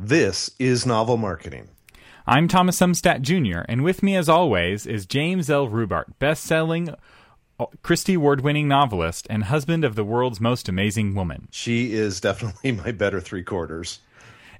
This 0.00 0.52
is 0.60 0.86
Novel 0.86 1.16
Marketing. 1.16 1.70
I'm 2.24 2.46
Thomas 2.46 2.78
Umstattd 2.78 3.22
Jr., 3.22 3.62
and 3.68 3.82
with 3.82 4.00
me, 4.00 4.14
as 4.14 4.28
always, 4.28 4.86
is 4.86 5.06
James 5.06 5.50
L. 5.50 5.66
Rubart, 5.66 6.04
best-selling 6.20 6.94
uh, 7.58 7.66
Christie 7.82 8.14
Award-winning 8.14 8.68
novelist 8.68 9.26
and 9.28 9.42
husband 9.42 9.84
of 9.84 9.96
the 9.96 10.04
world's 10.04 10.40
most 10.40 10.68
amazing 10.68 11.16
woman. 11.16 11.48
She 11.50 11.94
is 11.94 12.20
definitely 12.20 12.70
my 12.84 12.92
better 12.92 13.20
three 13.20 13.42
quarters. 13.42 13.98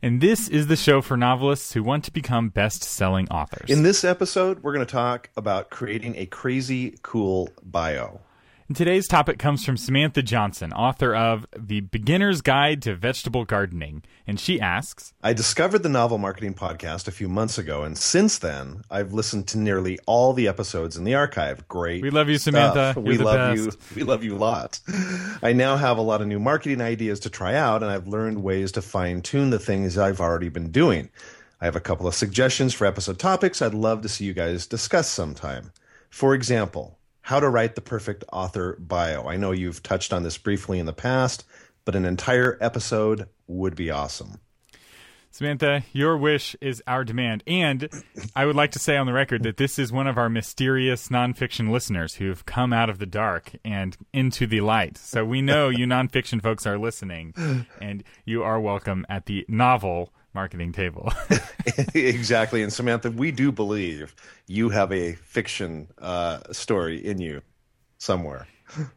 And 0.03 0.21
this 0.21 0.48
is 0.48 0.66
the 0.66 0.74
show 0.74 1.01
for 1.03 1.17
novelists 1.17 1.73
who 1.73 1.85
want 1.85 2.03
to 2.07 2.13
become 2.13 2.49
best-selling 2.49 3.29
authors. 3.29 3.71
In 3.71 3.85
this 3.85 4.03
episode, 4.03 4.65
we're 4.65 4.75
going 4.75 4.85
to 4.85 4.93
talk 4.93 5.31
about 5.37 5.71
creating 5.71 6.17
a 6.17 6.27
crazy 6.27 6.99
cool 7.03 7.49
bio. 7.63 8.23
And 8.69 8.76
today's 8.76 9.08
topic 9.08 9.38
comes 9.38 9.64
from 9.64 9.78
Samantha 9.78 10.21
Johnson, 10.21 10.74
author 10.74 11.14
of 11.14 11.46
The 11.56 11.80
Beginner's 11.80 12.42
Guide 12.42 12.82
to 12.82 12.94
Vegetable 12.94 13.46
Gardening. 13.46 14.03
And 14.26 14.38
she 14.38 14.60
asks 14.60 15.14
I 15.22 15.32
discovered 15.32 15.82
the 15.82 15.88
Novel 15.88 16.18
Marketing 16.18 16.52
Podcast 16.52 17.09
a 17.09 17.10
few 17.10 17.30
months 17.30 17.56
ago, 17.56 17.82
and 17.82 17.96
since 17.96 18.36
then, 18.36 18.82
I've 18.90 19.14
listened 19.14 19.48
to 19.48 19.59
nearly 19.59 19.98
all 20.04 20.34
the 20.34 20.46
episodes 20.46 20.98
in 20.98 21.04
the 21.04 21.14
archive. 21.14 21.66
Great. 21.66 22.02
We 22.02 22.10
love 22.10 22.28
you, 22.28 22.36
Samantha. 22.36 22.92
stuff. 22.92 23.02
We 23.02 23.16
love 23.16 23.56
best. 23.56 23.64
you. 23.64 23.73
We 23.96 24.02
love 24.02 24.23
you 24.23 24.36
a 24.36 24.38
lot. 24.38 24.80
I 25.42 25.54
now 25.54 25.76
have 25.76 25.96
a 25.96 26.02
lot 26.02 26.20
of 26.20 26.26
new 26.26 26.38
marketing 26.38 26.82
ideas 26.82 27.20
to 27.20 27.30
try 27.30 27.54
out, 27.54 27.82
and 27.82 27.90
I've 27.90 28.06
learned 28.06 28.42
ways 28.42 28.70
to 28.73 28.82
fine 28.82 29.23
tune 29.23 29.48
the 29.48 29.59
things 29.59 29.96
I've 29.96 30.20
already 30.20 30.50
been 30.50 30.70
doing. 30.70 31.09
I 31.59 31.64
have 31.64 31.76
a 31.76 31.80
couple 31.80 32.06
of 32.06 32.14
suggestions 32.14 32.74
for 32.74 32.87
episode 32.87 33.18
topics 33.18 33.62
I'd 33.62 33.73
love 33.73 34.02
to 34.02 34.10
see 34.10 34.26
you 34.26 34.34
guys 34.34 34.66
discuss 34.66 35.09
sometime. 35.09 35.73
For 36.10 36.34
example, 36.34 36.98
how 37.28 37.38
to 37.38 37.50
write 37.50 37.74
the 37.74 37.82
perfect 37.82 38.24
author 38.32 38.74
bio. 38.80 39.28
I 39.28 39.37
know 39.37 39.52
you've 39.52 39.82
touched 39.82 40.14
on 40.14 40.23
this 40.23 40.38
briefly 40.38 40.78
in 40.78 40.87
the 40.87 40.95
past, 40.95 41.45
but 41.84 41.95
an 41.95 42.06
entire 42.06 42.56
episode 42.59 43.28
would 43.46 43.77
be 43.77 43.91
awesome. 43.91 44.41
Samantha, 45.30 45.82
your 45.92 46.16
wish 46.16 46.56
is 46.62 46.82
our 46.87 47.04
demand. 47.04 47.42
And 47.46 47.91
I 48.34 48.46
would 48.46 48.56
like 48.56 48.73
to 48.73 48.79
say 48.79 48.96
on 48.96 49.04
the 49.04 49.12
record 49.12 49.43
that 49.43 49.59
this 49.59 49.79
is 49.79 49.93
one 49.93 50.06
of 50.06 50.16
our 50.16 50.30
mysterious 50.30 51.09
nonfiction 51.09 51.71
listeners 51.71 52.15
who've 52.15 52.46
come 52.46 52.73
out 52.73 52.88
of 52.88 52.99
the 52.99 53.04
dark 53.04 53.52
and 53.62 53.95
into 54.15 54.46
the 54.46 54.62
light. 54.62 54.96
So 54.96 55.23
we 55.23 55.43
know 55.43 55.68
you 55.68 55.84
nonfiction 55.87 56.43
folks 56.43 56.66
are 56.66 56.79
listening, 56.79 57.34
and 57.79 58.04
you 58.24 58.43
are 58.43 58.59
welcome 58.59 59.04
at 59.10 59.26
the 59.26 59.45
novel 59.49 60.15
marketing 60.38 60.70
table. 60.70 61.12
exactly. 61.94 62.62
And 62.62 62.72
Samantha, 62.72 63.10
we 63.10 63.32
do 63.32 63.50
believe 63.50 64.14
you 64.47 64.69
have 64.69 64.92
a 64.92 65.14
fiction 65.14 65.89
uh, 65.98 66.53
story 66.53 67.05
in 67.05 67.20
you 67.20 67.42
somewhere. 67.98 68.47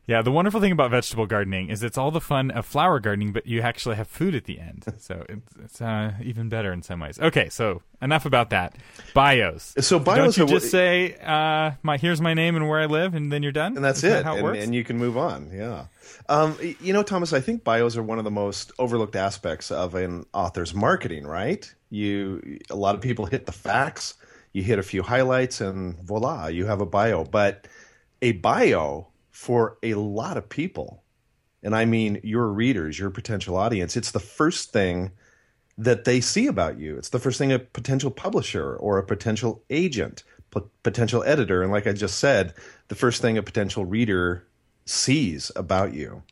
Yeah, 0.06 0.22
the 0.22 0.32
wonderful 0.32 0.60
thing 0.60 0.72
about 0.72 0.92
vegetable 0.92 1.26
gardening 1.26 1.70
is 1.70 1.84
it's 1.84 1.98
all 1.98 2.12
the 2.12 2.22
fun 2.22 2.52
of 2.52 2.66
flower 2.66 3.00
gardening, 3.00 3.32
but 3.34 3.46
you 3.48 3.62
actually 3.62 3.96
have 3.96 4.08
food 4.08 4.36
at 4.36 4.46
the 4.46 4.60
end. 4.60 4.86
So 5.02 5.26
it's, 5.30 5.54
it's 5.64 5.82
uh, 5.82 6.14
even 6.22 6.48
better 6.48 6.72
in 6.72 6.84
some 6.84 7.00
ways. 7.00 7.20
Okay, 7.20 7.50
so 7.50 7.82
enough 8.02 8.26
about 8.26 8.52
that. 8.52 8.76
Bios. 9.16 9.74
So 9.80 9.98
bios 10.00 10.36
Don't 10.36 10.50
you 10.50 10.60
just 10.60 10.70
say, 10.70 11.16
uh, 11.16 11.72
my, 11.82 11.98
here's 11.98 12.22
my 12.22 12.34
name 12.34 12.56
and 12.56 12.70
where 12.70 12.80
I 12.80 12.86
live, 12.86 13.16
and 13.16 13.32
then 13.32 13.42
you're 13.42 13.52
done? 13.52 13.76
And 13.76 13.84
that's 13.84 14.04
Is 14.04 14.12
that 14.12 14.20
it. 14.20 14.26
how 14.26 14.34
it 14.34 14.38
and, 14.38 14.44
works? 14.46 14.64
and 14.64 14.76
you 14.76 14.84
can 14.84 14.98
move 14.98 15.18
on. 15.18 15.50
Yeah. 15.52 15.86
Um, 16.30 16.58
you 16.80 16.94
know, 16.94 17.04
Thomas, 17.04 17.34
I 17.34 17.40
think 17.42 17.64
bios 17.64 17.98
are 17.98 18.04
one 18.04 18.20
of 18.20 18.26
the 18.26 18.32
most 18.32 18.72
overlooked 18.78 19.16
aspects 19.16 19.72
of 19.72 19.96
an 19.96 20.26
author's 20.34 20.74
marketing, 20.74 21.26
right? 21.26 21.74
You 21.90 22.60
a 22.70 22.76
lot 22.76 22.96
of 22.96 23.02
people 23.02 23.26
hit 23.26 23.46
the 23.46 23.52
facts, 23.52 24.16
you 24.54 24.64
hit 24.64 24.80
a 24.80 24.84
few 24.84 25.02
highlights 25.02 25.62
and 25.62 26.00
voila, 26.00 26.48
you 26.48 26.66
have 26.66 26.82
a 26.82 26.86
bio. 26.86 27.24
But 27.24 27.68
a 28.22 28.34
bio 28.34 29.08
for 29.32 29.78
a 29.82 29.96
lot 29.96 30.38
of 30.38 30.50
people, 30.50 31.04
and 31.64 31.76
I 31.76 31.86
mean 31.86 32.20
your 32.24 32.48
readers, 32.48 33.00
your 33.00 33.10
potential 33.10 33.56
audience, 33.56 33.98
it's 33.98 34.12
the 34.12 34.20
first 34.20 34.72
thing 34.72 35.12
that 35.78 36.04
they 36.04 36.22
see 36.22 36.48
about 36.48 36.78
you. 36.78 36.98
It's 36.98 37.10
the 37.10 37.20
first 37.20 37.38
thing 37.38 37.52
a 37.52 37.59
potential 37.59 38.12
publisher 38.12 38.76
or 38.76 38.98
a 38.98 39.06
potential 39.06 39.64
agent, 39.70 40.24
p- 40.54 40.62
potential 40.84 41.24
editor, 41.24 41.64
and 41.64 41.72
like 41.72 41.88
I 41.88 41.94
just 41.94 42.20
said, 42.20 42.54
the 42.90 42.96
first 42.96 43.22
thing 43.22 43.38
a 43.38 43.44
potential 43.44 43.86
reader 43.86 44.47
sees 44.86 45.52
about 45.56 45.94
you. 45.94 46.24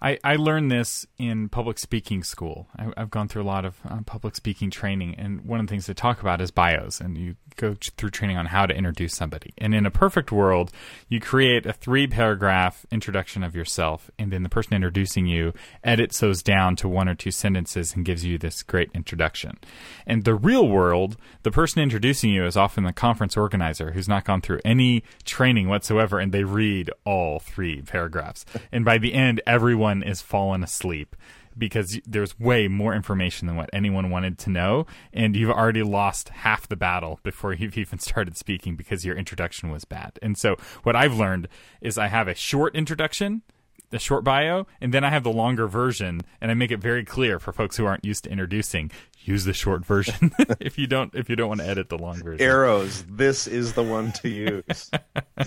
I, 0.00 0.18
I 0.22 0.36
learned 0.36 0.70
this 0.70 1.06
in 1.18 1.48
public 1.48 1.78
speaking 1.78 2.22
school. 2.22 2.68
I, 2.78 2.92
I've 2.96 3.10
gone 3.10 3.28
through 3.28 3.42
a 3.42 3.44
lot 3.44 3.64
of 3.64 3.76
uh, 3.88 4.00
public 4.04 4.36
speaking 4.36 4.70
training, 4.70 5.14
and 5.16 5.42
one 5.42 5.60
of 5.60 5.66
the 5.66 5.70
things 5.70 5.86
they 5.86 5.94
talk 5.94 6.20
about 6.20 6.40
is 6.40 6.50
bios, 6.50 7.00
and 7.00 7.16
you 7.16 7.36
go 7.56 7.76
through 7.96 8.10
training 8.10 8.36
on 8.36 8.46
how 8.46 8.66
to 8.66 8.74
introduce 8.74 9.14
somebody. 9.14 9.54
And 9.58 9.74
in 9.74 9.86
a 9.86 9.90
perfect 9.90 10.30
world, 10.30 10.70
you 11.08 11.20
create 11.20 11.64
a 11.64 11.72
three 11.72 12.06
paragraph 12.06 12.84
introduction 12.90 13.42
of 13.42 13.56
yourself, 13.56 14.10
and 14.18 14.30
then 14.32 14.42
the 14.42 14.48
person 14.48 14.74
introducing 14.74 15.26
you 15.26 15.54
edits 15.82 16.20
those 16.20 16.42
down 16.42 16.76
to 16.76 16.88
one 16.88 17.08
or 17.08 17.14
two 17.14 17.30
sentences 17.30 17.94
and 17.94 18.04
gives 18.04 18.24
you 18.24 18.36
this 18.36 18.62
great 18.62 18.90
introduction. 18.94 19.58
And 20.06 20.24
the 20.24 20.34
real 20.34 20.68
world, 20.68 21.16
the 21.42 21.50
person 21.50 21.82
introducing 21.82 22.30
you 22.30 22.44
is 22.44 22.56
often 22.56 22.84
the 22.84 22.92
conference 22.92 23.36
organizer 23.36 23.92
who's 23.92 24.08
not 24.08 24.24
gone 24.24 24.42
through 24.42 24.60
any 24.64 25.02
training 25.24 25.68
whatsoever, 25.68 26.18
and 26.18 26.32
they 26.32 26.44
read 26.44 26.90
all 27.04 27.38
three 27.38 27.80
paragraphs. 27.82 28.44
and 28.70 28.84
by 28.84 28.98
the 28.98 29.14
end, 29.14 29.40
everyone 29.46 29.85
is 30.02 30.22
fallen 30.22 30.62
asleep 30.62 31.16
because 31.58 31.98
there's 32.06 32.38
way 32.38 32.68
more 32.68 32.94
information 32.94 33.46
than 33.46 33.56
what 33.56 33.70
anyone 33.72 34.10
wanted 34.10 34.38
to 34.38 34.50
know, 34.50 34.86
and 35.12 35.34
you've 35.34 35.50
already 35.50 35.82
lost 35.82 36.28
half 36.28 36.68
the 36.68 36.76
battle 36.76 37.18
before 37.22 37.52
you've 37.54 37.78
even 37.78 37.98
started 37.98 38.36
speaking 38.36 38.76
because 38.76 39.04
your 39.04 39.16
introduction 39.16 39.70
was 39.70 39.84
bad. 39.84 40.18
And 40.22 40.36
so, 40.36 40.56
what 40.82 40.96
I've 40.96 41.14
learned 41.14 41.48
is 41.80 41.98
I 41.98 42.08
have 42.08 42.28
a 42.28 42.34
short 42.34 42.74
introduction, 42.74 43.42
the 43.90 43.98
short 43.98 44.24
bio, 44.24 44.66
and 44.80 44.92
then 44.92 45.04
I 45.04 45.10
have 45.10 45.22
the 45.22 45.30
longer 45.30 45.66
version, 45.66 46.22
and 46.40 46.50
I 46.50 46.54
make 46.54 46.70
it 46.70 46.78
very 46.78 47.04
clear 47.04 47.38
for 47.38 47.52
folks 47.52 47.76
who 47.76 47.86
aren't 47.86 48.04
used 48.04 48.24
to 48.24 48.30
introducing. 48.30 48.90
Use 49.20 49.44
the 49.44 49.52
short 49.52 49.84
version 49.84 50.32
if 50.60 50.78
you 50.78 50.86
don't 50.86 51.14
if 51.14 51.28
you 51.28 51.36
don't 51.36 51.48
want 51.48 51.60
to 51.60 51.66
edit 51.66 51.88
the 51.88 51.98
long 51.98 52.22
version. 52.22 52.46
Arrows, 52.46 53.04
this 53.08 53.46
is 53.46 53.72
the 53.72 53.82
one 53.82 54.12
to 54.12 54.28
use. 54.28 54.90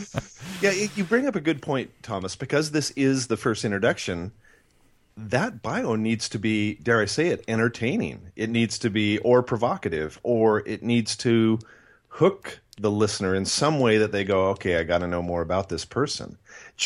yeah, 0.61 0.72
you 0.95 1.03
bring 1.03 1.27
up 1.27 1.35
a 1.35 1.41
good 1.41 1.61
point, 1.61 1.91
Thomas, 2.01 2.35
because 2.35 2.72
this 2.72 2.91
is 2.91 3.27
the 3.27 3.38
first 3.38 3.63
introduction. 3.63 4.31
That 5.16 5.61
bio 5.61 5.95
needs 5.95 6.29
to 6.29 6.39
be, 6.39 6.75
dare 6.75 7.01
I 7.01 7.06
say 7.06 7.27
it, 7.27 7.44
entertaining. 7.47 8.31
It 8.38 8.50
needs 8.50 8.79
to 8.79 8.89
be, 8.89 9.17
or 9.19 9.44
provocative, 9.44 10.17
or 10.23 10.66
it 10.66 10.81
needs 10.81 11.17
to 11.17 11.59
hook 12.07 12.61
the 12.79 12.91
listener 12.91 13.35
in 13.35 13.45
some 13.45 13.79
way 13.79 13.97
that 13.97 14.11
they 14.11 14.23
go, 14.23 14.50
okay, 14.50 14.77
I 14.77 14.83
got 14.83 15.00
to 15.00 15.07
know 15.07 15.21
more 15.21 15.41
about 15.41 15.69
this 15.69 15.85
person. 15.85 16.38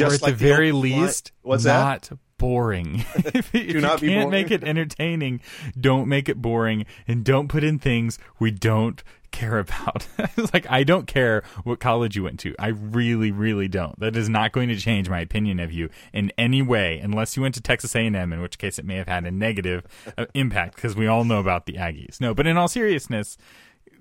Or 0.01 0.05
at 0.13 0.21
like 0.21 0.31
the 0.37 0.37
very 0.47 0.71
old 0.71 0.83
line- 0.85 1.01
least, 1.03 1.31
what's 1.41 1.63
that? 1.65 2.09
not 2.09 2.19
boring. 2.37 3.05
if 3.15 3.53
if 3.55 3.73
you 3.73 3.81
can't 3.81 4.01
boring. 4.01 4.29
make 4.29 4.51
it 4.51 4.63
entertaining, 4.63 5.39
don't 5.79 6.07
make 6.07 6.27
it 6.29 6.41
boring, 6.41 6.85
and 7.07 7.23
don't 7.23 7.47
put 7.47 7.63
in 7.63 7.79
things 7.79 8.19
we 8.39 8.51
don't 8.51 9.03
care 9.31 9.57
about. 9.59 10.07
Like 10.53 10.69
I 10.69 10.83
don't 10.83 11.07
care 11.07 11.43
what 11.63 11.79
college 11.79 12.15
you 12.15 12.23
went 12.23 12.39
to. 12.41 12.53
I 12.59 12.67
really, 12.67 13.31
really 13.31 13.67
don't. 13.67 13.99
That 13.99 14.15
is 14.15 14.29
not 14.29 14.51
going 14.51 14.69
to 14.69 14.75
change 14.75 15.09
my 15.09 15.19
opinion 15.21 15.59
of 15.59 15.71
you 15.71 15.89
in 16.11 16.31
any 16.37 16.61
way, 16.61 16.99
unless 16.99 17.35
you 17.35 17.41
went 17.41 17.55
to 17.55 17.61
Texas 17.61 17.95
A&M, 17.95 18.15
in 18.15 18.41
which 18.41 18.57
case 18.59 18.77
it 18.77 18.85
may 18.85 18.95
have 18.97 19.07
had 19.07 19.25
a 19.25 19.31
negative 19.31 19.85
uh, 20.17 20.25
impact 20.35 20.75
because 20.75 20.95
we 20.95 21.07
all 21.07 21.23
know 21.23 21.39
about 21.39 21.65
the 21.65 21.73
Aggies. 21.73 22.19
No, 22.21 22.33
but 22.35 22.45
in 22.45 22.57
all 22.57 22.67
seriousness. 22.67 23.37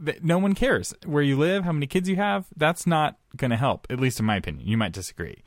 th- 0.04 0.20
No 0.22 0.38
one 0.38 0.54
cares 0.54 0.92
where 1.06 1.22
you 1.22 1.38
live, 1.38 1.64
how 1.64 1.72
many 1.72 1.86
kids 1.86 2.08
you 2.08 2.16
have. 2.16 2.47
That's 2.56 2.86
not 2.86 3.19
going 3.36 3.50
to 3.52 3.56
help, 3.56 3.86
at 3.88 4.00
least 4.00 4.19
in 4.20 4.26
my 4.26 4.36
opinion. 4.36 4.66
You 4.69 4.76
might 4.76 4.92
disagree. 4.92 5.42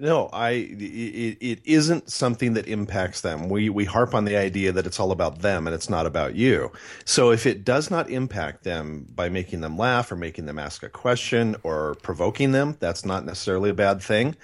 No, 0.00 0.30
I 0.32 0.50
it, 0.52 1.36
it 1.42 1.60
isn't 1.66 2.10
something 2.10 2.54
that 2.54 2.66
impacts 2.66 3.20
them. 3.20 3.50
We 3.50 3.68
we 3.68 3.84
harp 3.84 4.14
on 4.14 4.24
the 4.24 4.34
idea 4.36 4.72
that 4.72 4.86
it's 4.86 4.98
all 4.98 5.12
about 5.12 5.40
them 5.42 5.66
and 5.66 5.74
it's 5.74 5.90
not 5.90 6.06
about 6.06 6.34
you. 6.34 6.72
So 7.04 7.30
if 7.30 7.44
it 7.44 7.64
does 7.66 7.90
not 7.90 8.08
impact 8.08 8.64
them 8.64 9.06
by 9.14 9.28
making 9.28 9.60
them 9.60 9.76
laugh 9.76 10.10
or 10.10 10.16
making 10.16 10.46
them 10.46 10.58
ask 10.58 10.82
a 10.82 10.88
question 10.88 11.54
or 11.64 11.96
provoking 11.96 12.52
them, 12.52 12.78
that's 12.80 13.04
not 13.04 13.26
necessarily 13.26 13.68
a 13.68 13.74
bad 13.74 14.00
thing. 14.02 14.36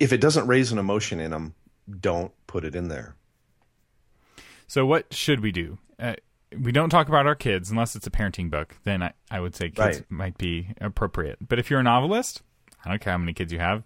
If 0.00 0.12
it 0.12 0.20
doesn't 0.20 0.48
raise 0.48 0.72
an 0.72 0.78
emotion 0.78 1.20
in 1.20 1.30
them, 1.30 1.54
don't 2.00 2.32
put 2.48 2.64
it 2.64 2.74
in 2.74 2.88
there. 2.88 3.14
So 4.66 4.84
what 4.84 5.14
should 5.14 5.40
we 5.40 5.52
do? 5.52 5.78
Uh, 6.00 6.14
we 6.60 6.72
don't 6.72 6.90
talk 6.90 7.06
about 7.08 7.26
our 7.26 7.36
kids 7.36 7.70
unless 7.70 7.94
it's 7.94 8.06
a 8.06 8.10
parenting 8.10 8.50
book. 8.50 8.76
Then 8.82 9.04
I, 9.04 9.12
I 9.30 9.38
would 9.38 9.54
say 9.54 9.66
kids 9.70 9.78
Right. 9.78 10.10
might 10.10 10.38
be 10.38 10.70
appropriate. 10.80 11.38
But 11.46 11.60
if 11.60 11.70
you're 11.70 11.80
a 11.80 11.84
novelist, 11.84 12.42
I 12.84 12.88
don't 12.88 13.00
care 13.00 13.12
how 13.12 13.18
many 13.18 13.32
kids 13.32 13.52
you 13.52 13.60
have, 13.60 13.84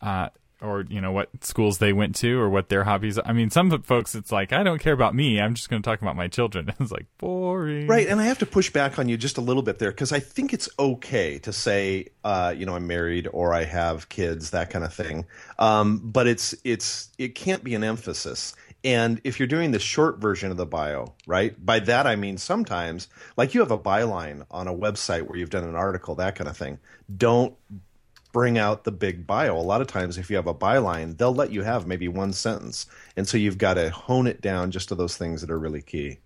uh, 0.00 0.30
or 0.60 0.84
you 0.88 1.00
know 1.00 1.12
what 1.12 1.28
schools 1.44 1.78
they 1.78 1.92
went 1.92 2.14
to, 2.16 2.38
or 2.40 2.48
what 2.48 2.68
their 2.68 2.84
hobbies. 2.84 3.18
I 3.24 3.32
mean, 3.32 3.50
some 3.50 3.70
folks 3.82 4.14
it's 4.14 4.32
like 4.32 4.52
I 4.52 4.62
don't 4.62 4.78
care 4.78 4.92
about 4.92 5.14
me. 5.14 5.40
I'm 5.40 5.54
just 5.54 5.68
going 5.68 5.82
to 5.82 5.86
talk 5.86 6.00
about 6.00 6.16
my 6.16 6.28
children. 6.28 6.72
it's 6.80 6.90
like 6.90 7.06
boring, 7.18 7.86
Right, 7.86 8.06
and 8.08 8.20
I 8.20 8.24
have 8.24 8.38
to 8.38 8.46
push 8.46 8.70
back 8.70 8.98
on 8.98 9.08
you 9.08 9.16
just 9.16 9.38
a 9.38 9.40
little 9.40 9.62
bit 9.62 9.78
there 9.78 9.90
because 9.90 10.12
I 10.12 10.20
think 10.20 10.52
it's 10.52 10.68
okay 10.78 11.38
to 11.40 11.52
say, 11.52 12.06
uh, 12.24 12.54
you 12.56 12.66
know, 12.66 12.74
I'm 12.74 12.86
married 12.86 13.28
or 13.32 13.52
I 13.52 13.64
have 13.64 14.08
kids, 14.08 14.50
that 14.50 14.70
kind 14.70 14.84
of 14.84 14.92
thing. 14.92 15.26
Um, 15.58 15.98
but 15.98 16.26
it's 16.26 16.54
it's 16.64 17.10
it 17.18 17.34
can't 17.34 17.62
be 17.62 17.74
an 17.74 17.84
emphasis. 17.84 18.54
And 18.84 19.20
if 19.24 19.40
you're 19.40 19.48
doing 19.48 19.72
the 19.72 19.80
short 19.80 20.18
version 20.18 20.52
of 20.52 20.56
the 20.56 20.66
bio, 20.66 21.14
right? 21.26 21.54
By 21.64 21.80
that 21.80 22.06
I 22.06 22.14
mean 22.14 22.38
sometimes, 22.38 23.08
like 23.36 23.52
you 23.52 23.60
have 23.60 23.72
a 23.72 23.78
byline 23.78 24.46
on 24.50 24.68
a 24.68 24.72
website 24.72 25.22
where 25.22 25.36
you've 25.36 25.50
done 25.50 25.64
an 25.64 25.74
article, 25.74 26.14
that 26.14 26.36
kind 26.36 26.48
of 26.48 26.56
thing. 26.56 26.78
Don't 27.16 27.54
bring 28.36 28.58
out 28.58 28.84
the 28.84 28.92
big 28.92 29.26
bio. 29.26 29.56
A 29.56 29.64
lot 29.64 29.80
of 29.80 29.86
times, 29.86 30.18
if 30.18 30.28
you 30.28 30.36
have 30.36 30.46
a 30.46 30.52
byline, 30.52 31.16
they'll 31.16 31.34
let 31.34 31.52
you 31.52 31.62
have 31.62 31.86
maybe 31.86 32.06
one 32.06 32.34
sentence, 32.34 32.84
and 33.16 33.26
so 33.26 33.38
you've 33.38 33.56
got 33.56 33.74
to 33.74 33.88
hone 33.88 34.26
it 34.26 34.42
down 34.42 34.70
just 34.70 34.90
to 34.90 34.94
those 34.94 35.16
things 35.16 35.40
that 35.40 35.50
are 35.50 35.58
really 35.58 35.80
key. 35.80 36.18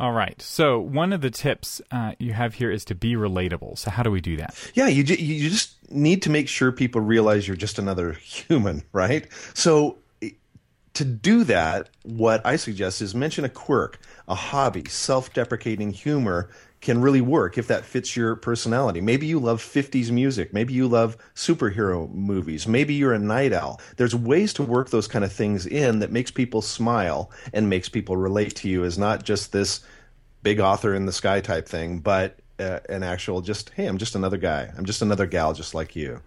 All 0.00 0.10
right. 0.10 0.42
So 0.42 0.80
one 0.80 1.12
of 1.12 1.20
the 1.20 1.30
tips 1.30 1.80
uh, 1.92 2.14
you 2.18 2.32
have 2.32 2.54
here 2.54 2.72
is 2.72 2.84
to 2.86 2.96
be 2.96 3.14
relatable. 3.14 3.78
So 3.78 3.92
how 3.92 4.02
do 4.02 4.10
we 4.10 4.20
do 4.20 4.36
that? 4.38 4.56
Yeah, 4.74 4.88
you 4.88 5.04
you 5.04 5.48
just 5.48 5.88
need 5.88 6.22
to 6.22 6.30
make 6.30 6.48
sure 6.48 6.72
people 6.72 7.00
realize 7.00 7.46
you're 7.46 7.56
just 7.56 7.78
another 7.78 8.12
human, 8.20 8.82
right? 8.92 9.28
So 9.54 9.98
to 10.94 11.04
do 11.04 11.44
that, 11.44 11.90
what 12.02 12.44
I 12.44 12.56
suggest 12.56 13.02
is 13.02 13.14
mention 13.14 13.44
a 13.44 13.48
quirk, 13.48 14.00
a 14.26 14.34
hobby, 14.34 14.88
self-deprecating 14.88 15.92
humor 15.92 16.50
can 16.86 17.00
really 17.00 17.20
work 17.20 17.58
if 17.58 17.66
that 17.66 17.84
fits 17.84 18.16
your 18.16 18.36
personality. 18.36 19.00
Maybe 19.00 19.26
you 19.26 19.40
love 19.40 19.60
50s 19.60 20.10
music. 20.10 20.54
Maybe 20.54 20.72
you 20.72 20.86
love 20.86 21.16
superhero 21.34 22.08
movies. 22.14 22.68
Maybe 22.68 22.94
you're 22.94 23.12
a 23.12 23.18
night 23.18 23.52
owl. 23.52 23.80
There's 23.96 24.14
ways 24.14 24.54
to 24.54 24.62
work 24.62 24.90
those 24.90 25.08
kind 25.08 25.24
of 25.24 25.32
things 25.32 25.66
in 25.66 25.98
that 25.98 26.12
makes 26.12 26.30
people 26.30 26.62
smile 26.62 27.30
and 27.52 27.68
makes 27.68 27.88
people 27.88 28.16
relate 28.16 28.54
to 28.56 28.68
you 28.68 28.84
as 28.84 28.96
not 28.96 29.24
just 29.24 29.50
this 29.50 29.80
big 30.44 30.60
author 30.60 30.94
in 30.94 31.06
the 31.06 31.12
sky 31.12 31.40
type 31.40 31.68
thing, 31.68 31.98
but 31.98 32.38
uh, 32.60 32.78
an 32.88 33.02
actual 33.02 33.40
just, 33.40 33.70
hey, 33.70 33.86
I'm 33.86 33.98
just 33.98 34.14
another 34.14 34.38
guy. 34.38 34.72
I'm 34.78 34.84
just 34.84 35.02
another 35.02 35.26
gal 35.26 35.52
just 35.54 35.74
like 35.74 35.96
you. 35.96 36.22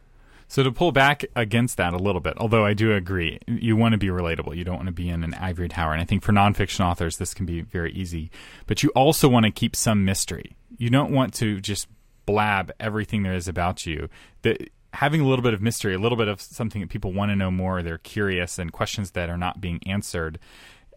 So 0.49 0.63
to 0.63 0.71
pull 0.71 0.91
back 0.91 1.23
against 1.35 1.77
that 1.77 1.93
a 1.93 1.97
little 1.97 2.19
bit, 2.19 2.33
although 2.37 2.65
I 2.65 2.73
do 2.73 2.91
agree, 2.91 3.39
you 3.47 3.75
want 3.75 3.91
to 3.91 3.99
be 3.99 4.07
relatable. 4.07 4.57
You 4.57 4.63
don't 4.63 4.77
want 4.77 4.87
to 4.87 4.91
be 4.91 5.07
in 5.07 5.23
an 5.23 5.35
ivory 5.35 5.69
tower. 5.69 5.93
And 5.93 6.01
I 6.01 6.05
think 6.05 6.23
for 6.23 6.31
nonfiction 6.33 6.83
authors, 6.83 7.17
this 7.17 7.35
can 7.35 7.45
be 7.45 7.61
very 7.61 7.93
easy. 7.93 8.31
But 8.65 8.81
you 8.81 8.89
also 8.95 9.29
want 9.29 9.45
to 9.45 9.51
keep 9.51 9.75
some 9.75 10.03
mystery. 10.03 10.55
You 10.77 10.89
don't 10.89 11.11
want 11.11 11.35
to 11.35 11.61
just 11.61 11.87
blab 12.25 12.71
everything 12.79 13.21
there 13.21 13.35
is 13.35 13.47
about 13.47 13.85
you. 13.85 14.09
That 14.41 14.71
having 14.93 15.21
a 15.21 15.27
little 15.27 15.43
bit 15.43 15.53
of 15.53 15.61
mystery, 15.61 15.93
a 15.93 15.99
little 15.99 16.17
bit 16.17 16.27
of 16.27 16.41
something 16.41 16.81
that 16.81 16.89
people 16.89 17.13
want 17.13 17.29
to 17.29 17.35
know 17.35 17.51
more, 17.51 17.83
they're 17.83 17.99
curious, 17.99 18.57
and 18.57 18.71
questions 18.71 19.11
that 19.11 19.29
are 19.29 19.37
not 19.37 19.61
being 19.61 19.79
answered 19.85 20.39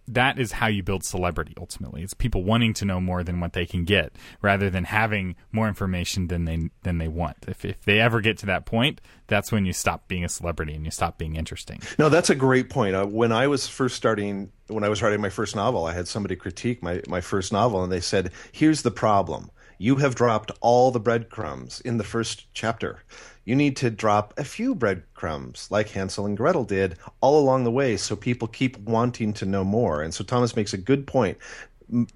that 0.08 0.38
is 0.38 0.52
how 0.52 0.66
you 0.66 0.82
build 0.82 1.04
celebrity 1.04 1.54
ultimately. 1.58 2.02
It's 2.02 2.14
people 2.14 2.42
wanting 2.42 2.74
to 2.74 2.84
know 2.84 3.00
more 3.00 3.22
than 3.22 3.40
what 3.40 3.52
they 3.52 3.66
can 3.66 3.84
get 3.84 4.12
rather 4.40 4.68
than 4.70 4.84
having 4.84 5.36
more 5.52 5.68
information 5.68 6.28
than 6.28 6.44
they 6.44 6.70
than 6.82 6.98
they 6.98 7.08
want. 7.08 7.36
If, 7.46 7.64
if 7.64 7.80
they 7.82 8.00
ever 8.00 8.20
get 8.20 8.38
to 8.38 8.46
that 8.46 8.66
point 8.66 9.00
that's 9.28 9.50
when 9.50 9.64
you 9.64 9.72
stop 9.72 10.08
being 10.08 10.24
a 10.24 10.28
celebrity 10.28 10.74
and 10.74 10.84
you 10.84 10.90
stop 10.90 11.16
being 11.16 11.36
interesting. 11.36 11.80
No 11.98 12.08
that's 12.08 12.30
a 12.30 12.34
great 12.34 12.68
point. 12.68 12.94
Uh, 12.94 13.06
when 13.06 13.32
i 13.32 13.46
was 13.46 13.66
first 13.66 13.96
starting 13.96 14.50
when 14.68 14.84
i 14.84 14.88
was 14.88 15.02
writing 15.02 15.20
my 15.20 15.28
first 15.28 15.54
novel 15.56 15.86
i 15.86 15.92
had 15.92 16.08
somebody 16.08 16.36
critique 16.36 16.82
my, 16.82 17.00
my 17.06 17.20
first 17.20 17.52
novel 17.52 17.82
and 17.82 17.92
they 17.92 18.00
said 18.00 18.30
here's 18.52 18.82
the 18.82 18.90
problem 18.90 19.50
you 19.82 19.96
have 19.96 20.14
dropped 20.14 20.50
all 20.60 20.90
the 20.90 21.00
breadcrumbs 21.00 21.80
in 21.80 21.98
the 21.98 22.04
first 22.04 22.46
chapter 22.54 23.02
you 23.44 23.56
need 23.56 23.76
to 23.76 23.90
drop 23.90 24.34
a 24.36 24.44
few 24.44 24.74
breadcrumbs 24.74 25.68
like 25.70 25.90
Hansel 25.90 26.26
and 26.26 26.36
Gretel 26.36 26.64
did 26.64 26.96
all 27.20 27.38
along 27.38 27.64
the 27.64 27.70
way 27.70 27.96
so 27.96 28.14
people 28.14 28.46
keep 28.46 28.78
wanting 28.78 29.32
to 29.34 29.46
know 29.46 29.64
more. 29.64 30.02
And 30.02 30.14
so 30.14 30.22
Thomas 30.22 30.54
makes 30.54 30.72
a 30.72 30.78
good 30.78 31.06
point. 31.06 31.38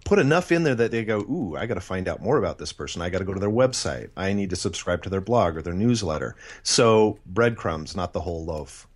Put 0.04 0.20
enough 0.20 0.52
in 0.52 0.62
there 0.62 0.76
that 0.76 0.90
they 0.90 1.04
go, 1.04 1.18
Ooh, 1.18 1.56
I 1.56 1.66
got 1.66 1.74
to 1.74 1.80
find 1.80 2.08
out 2.08 2.22
more 2.22 2.38
about 2.38 2.58
this 2.58 2.72
person. 2.72 3.02
I 3.02 3.10
got 3.10 3.18
to 3.18 3.24
go 3.24 3.34
to 3.34 3.40
their 3.40 3.50
website. 3.50 4.10
I 4.16 4.32
need 4.32 4.50
to 4.50 4.56
subscribe 4.56 5.02
to 5.02 5.10
their 5.10 5.20
blog 5.20 5.56
or 5.56 5.62
their 5.62 5.74
newsletter. 5.74 6.36
So 6.62 7.18
breadcrumbs, 7.26 7.96
not 7.96 8.12
the 8.12 8.20
whole 8.20 8.44
loaf. 8.44 8.86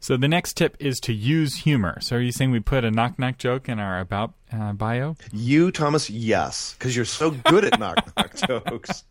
So 0.00 0.16
the 0.16 0.28
next 0.28 0.56
tip 0.56 0.76
is 0.78 1.00
to 1.00 1.12
use 1.12 1.56
humor. 1.56 2.00
So 2.00 2.16
are 2.16 2.20
you 2.20 2.32
saying 2.32 2.50
we 2.50 2.60
put 2.60 2.84
a 2.84 2.90
knock 2.90 3.18
knock 3.18 3.38
joke 3.38 3.68
in 3.68 3.78
our 3.78 4.00
about 4.00 4.34
uh, 4.52 4.72
bio? 4.72 5.16
You, 5.32 5.70
Thomas, 5.70 6.10
yes, 6.10 6.74
because 6.78 6.94
you're 6.94 7.04
so 7.04 7.30
good 7.30 7.64
at 7.64 7.78
knock 7.78 8.12
knock 8.16 8.34
jokes. 8.48 9.04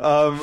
Um, 0.00 0.40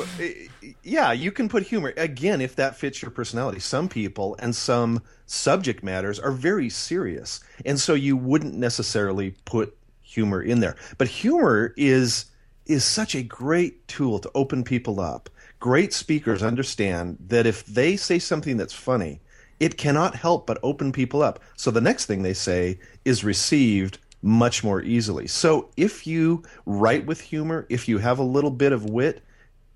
yeah, 0.82 1.12
you 1.12 1.32
can 1.32 1.48
put 1.48 1.62
humor 1.64 1.92
again 1.96 2.40
if 2.40 2.56
that 2.56 2.76
fits 2.76 3.02
your 3.02 3.10
personality. 3.10 3.60
Some 3.60 3.88
people 3.88 4.36
and 4.38 4.54
some 4.54 5.02
subject 5.26 5.82
matters 5.82 6.18
are 6.18 6.32
very 6.32 6.68
serious, 6.68 7.40
and 7.64 7.78
so 7.78 7.94
you 7.94 8.16
wouldn't 8.16 8.54
necessarily 8.54 9.34
put 9.44 9.76
humor 10.02 10.40
in 10.42 10.60
there. 10.60 10.76
But 10.98 11.08
humor 11.08 11.74
is 11.76 12.26
is 12.66 12.84
such 12.84 13.14
a 13.14 13.22
great 13.22 13.86
tool 13.88 14.18
to 14.18 14.30
open 14.34 14.64
people 14.64 15.00
up. 15.00 15.28
Great 15.60 15.92
speakers 15.92 16.42
understand 16.42 17.18
that 17.20 17.46
if 17.46 17.64
they 17.66 17.96
say 17.96 18.18
something 18.18 18.56
that's 18.56 18.72
funny, 18.72 19.20
it 19.60 19.76
cannot 19.76 20.16
help 20.16 20.46
but 20.46 20.58
open 20.62 20.92
people 20.92 21.22
up. 21.22 21.40
So 21.56 21.70
the 21.70 21.80
next 21.80 22.06
thing 22.06 22.22
they 22.22 22.34
say 22.34 22.78
is 23.04 23.24
received 23.24 23.98
much 24.22 24.64
more 24.64 24.80
easily. 24.82 25.26
So 25.26 25.70
if 25.76 26.06
you 26.06 26.42
write 26.64 27.06
with 27.06 27.20
humor, 27.20 27.66
if 27.68 27.88
you 27.88 27.98
have 27.98 28.18
a 28.18 28.24
little 28.24 28.50
bit 28.50 28.72
of 28.72 28.88
wit, 28.88 29.22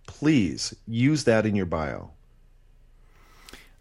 please 0.06 0.75
use 0.86 1.25
that 1.25 1.44
in 1.44 1.54
your 1.54 1.66
bio. 1.66 2.10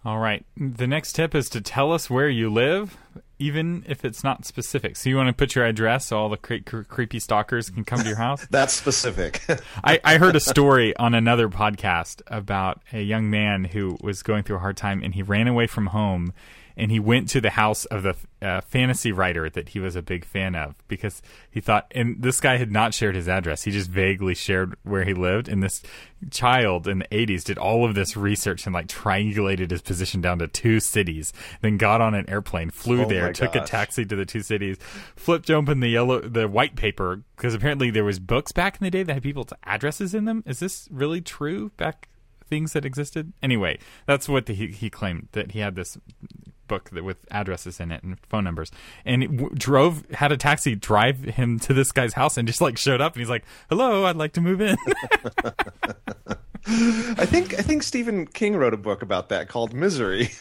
All 0.04 0.20
right. 0.20 0.46
The 0.56 0.88
next 0.88 1.14
tip 1.14 1.34
is 1.34 1.50
to 1.50 1.62
tell 1.62 1.92
us 1.92 2.10
where 2.10 2.30
you 2.30 2.50
live, 2.50 2.98
even 3.40 3.84
if 3.88 4.04
it's 4.04 4.24
not 4.24 4.46
specific. 4.46 4.96
So 4.96 5.10
you 5.10 5.16
want 5.16 5.28
to 5.28 5.34
put 5.34 5.56
your 5.56 5.66
address 5.66 6.08
so 6.08 6.18
all 6.18 6.30
the 6.30 6.38
cre- 6.38 6.64
cre- 6.66 6.82
creepy 6.82 7.20
stalkers 7.20 7.70
can 7.70 7.84
come 7.84 8.00
to 8.00 8.08
your 8.08 8.18
house? 8.18 8.46
That's 8.52 8.74
specific. 8.74 9.42
I, 9.84 10.00
I 10.04 10.18
heard 10.18 10.36
a 10.36 10.40
story 10.40 10.96
on 10.98 11.14
another 11.14 11.50
podcast 11.50 12.22
about 12.28 12.82
a 12.92 13.02
young 13.02 13.30
man 13.30 13.66
who 13.66 13.98
was 14.02 14.24
going 14.24 14.44
through 14.44 14.58
a 14.58 14.60
hard 14.60 14.78
time 14.78 15.02
and 15.04 15.14
he 15.14 15.22
ran 15.22 15.48
away 15.48 15.68
from 15.68 15.88
home 15.88 16.34
and 16.78 16.92
he 16.92 17.00
went 17.00 17.28
to 17.30 17.42
the 17.42 17.50
house 17.50 17.86
of 17.86 18.04
the 18.04 18.16
uh, 18.40 18.62
fantasy 18.62 19.12
writer 19.12 19.50
that 19.50 19.70
he 19.70 19.80
was 19.80 19.96
a 19.96 20.02
big 20.04 20.24
fan 20.24 20.56
of 20.56 20.76
because 20.88 21.24
he 21.50 21.60
thought, 21.60 21.92
and 21.96 22.22
this 22.22 22.40
guy 22.40 22.58
had 22.58 22.72
not 22.72 22.94
shared 22.94 23.16
his 23.16 23.28
address. 23.28 23.64
He 23.64 23.72
just 23.72 23.90
vaguely 23.90 24.36
shared 24.36 24.76
where 24.84 25.04
he 25.04 25.16
lived. 25.16 25.50
And 25.50 25.64
this 25.64 25.82
child 26.30 26.88
in 26.88 27.00
the 27.00 27.08
80s 27.08 27.44
did 27.44 27.58
all 27.58 27.84
of 27.84 27.96
this 27.96 28.16
research 28.16 28.68
and 28.68 28.76
like 28.76 28.88
triangulated 28.88 29.72
his 29.72 29.82
position 29.82 30.22
down 30.22 30.38
to 30.38 30.48
two 30.48 30.80
cities, 30.80 31.34
then 31.62 31.78
got 31.78 32.00
on 32.00 32.14
an 32.14 32.30
airplane, 32.30 32.70
flew 32.70 33.06
oh 33.06 33.10
there, 33.10 33.34
took 33.34 33.56
a 33.56 33.62
taxi 33.62 34.06
to 34.06 34.16
the 34.16 34.26
two 34.26 34.42
cities, 34.42 34.78
flipped 35.16 35.50
open 35.50 35.80
the 35.80 35.90
yellow, 35.90 36.22
the 36.22 36.48
white 36.48 36.76
paper 36.76 37.24
because 37.36 37.56
apparently 37.56 37.90
there 37.90 38.04
was 38.04 38.20
books 38.20 38.52
back 38.52 38.80
in 38.80 38.86
the 38.86 38.92
day 38.92 39.02
that 39.02 39.14
had 39.14 39.24
people's 39.24 39.52
addresses 39.64 40.14
in 40.14 40.26
them. 40.26 40.44
Is 40.46 40.60
this 40.60 40.88
really 40.92 41.22
true 41.22 41.72
back 41.78 42.08
things 42.50 42.74
that 42.74 42.86
existed. 42.86 43.34
Anyway, 43.44 43.78
that's 44.06 44.30
what 44.30 44.46
the, 44.46 44.54
he, 44.54 44.68
he 44.68 44.90
claimed 44.90 45.28
that 45.34 45.52
he 45.52 45.60
had 45.60 45.76
this 45.76 45.98
book 46.68 46.90
that, 46.92 47.04
with 47.04 47.26
addresses 47.32 47.80
in 47.80 47.92
it 47.92 48.04
and 48.04 48.20
phone 48.22 48.44
numbers, 48.44 48.72
and 49.06 49.38
w- 49.38 49.56
drove 49.56 50.10
had 50.12 50.32
a 50.32 50.38
taxi 50.38 50.76
drive 50.76 51.22
him 51.22 51.60
to 51.60 51.74
this 51.74 51.92
guy's 51.92 52.14
house 52.14 52.38
and 52.38 52.48
just 52.48 52.62
like 52.62 52.78
showed 52.78 53.02
up 53.02 53.14
and 53.14 53.22
he's 53.22 53.30
like, 53.30 53.46
"Hello, 53.70 54.06
I'd 54.06 54.16
like 54.16 54.34
to 54.34 54.42
move 54.42 54.62
in." 54.62 54.78
I 56.68 57.26
think 57.26 57.58
I 57.58 57.62
think 57.62 57.84
Stephen 57.84 58.28
King 58.28 58.56
wrote 58.56 58.74
a 58.74 58.78
book 58.78 59.02
about 59.02 59.30
that 59.30 59.48
called 59.48 59.74
Misery. 59.74 60.30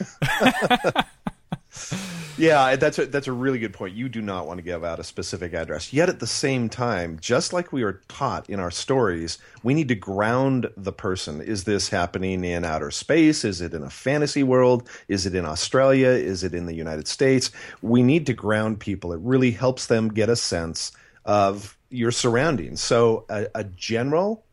yeah, 2.38 2.76
that's 2.76 2.98
a, 2.98 3.06
that's 3.06 3.28
a 3.28 3.32
really 3.32 3.58
good 3.58 3.72
point. 3.72 3.94
You 3.94 4.08
do 4.08 4.20
not 4.20 4.46
want 4.46 4.58
to 4.58 4.62
give 4.62 4.84
out 4.84 4.98
a 4.98 5.04
specific 5.04 5.54
address. 5.54 5.92
Yet 5.92 6.08
at 6.08 6.20
the 6.20 6.26
same 6.26 6.68
time, 6.68 7.18
just 7.20 7.52
like 7.52 7.72
we 7.72 7.82
are 7.82 8.02
taught 8.08 8.49
in 8.50 8.61
our 8.61 8.70
stories, 8.70 9.38
we 9.62 9.72
need 9.75 9.88
to 9.88 9.94
ground 9.94 10.68
the 10.76 10.92
person. 10.92 11.40
Is 11.40 11.64
this 11.64 11.88
happening 11.88 12.44
in 12.44 12.64
outer 12.64 12.90
space? 12.90 13.44
Is 13.44 13.61
it 13.61 13.72
in 13.72 13.82
a 13.82 13.90
fantasy 13.90 14.42
world? 14.42 14.88
Is 15.08 15.25
it 15.25 15.34
in 15.34 15.46
Australia? 15.46 16.08
Is 16.08 16.44
it 16.44 16.54
in 16.54 16.66
the 16.66 16.75
United 16.75 17.08
States? 17.08 17.50
We 17.80 18.02
need 18.02 18.26
to 18.26 18.34
ground 18.34 18.80
people. 18.80 19.12
It 19.12 19.20
really 19.22 19.50
helps 19.50 19.87
them 19.87 20.08
get 20.08 20.28
a 20.28 20.37
sense 20.37 20.92
of 21.25 21.76
your 21.90 22.12
surroundings. 22.12 22.82
So 22.82 23.25
a, 23.30 23.46
a 23.54 23.64
general 23.64 24.44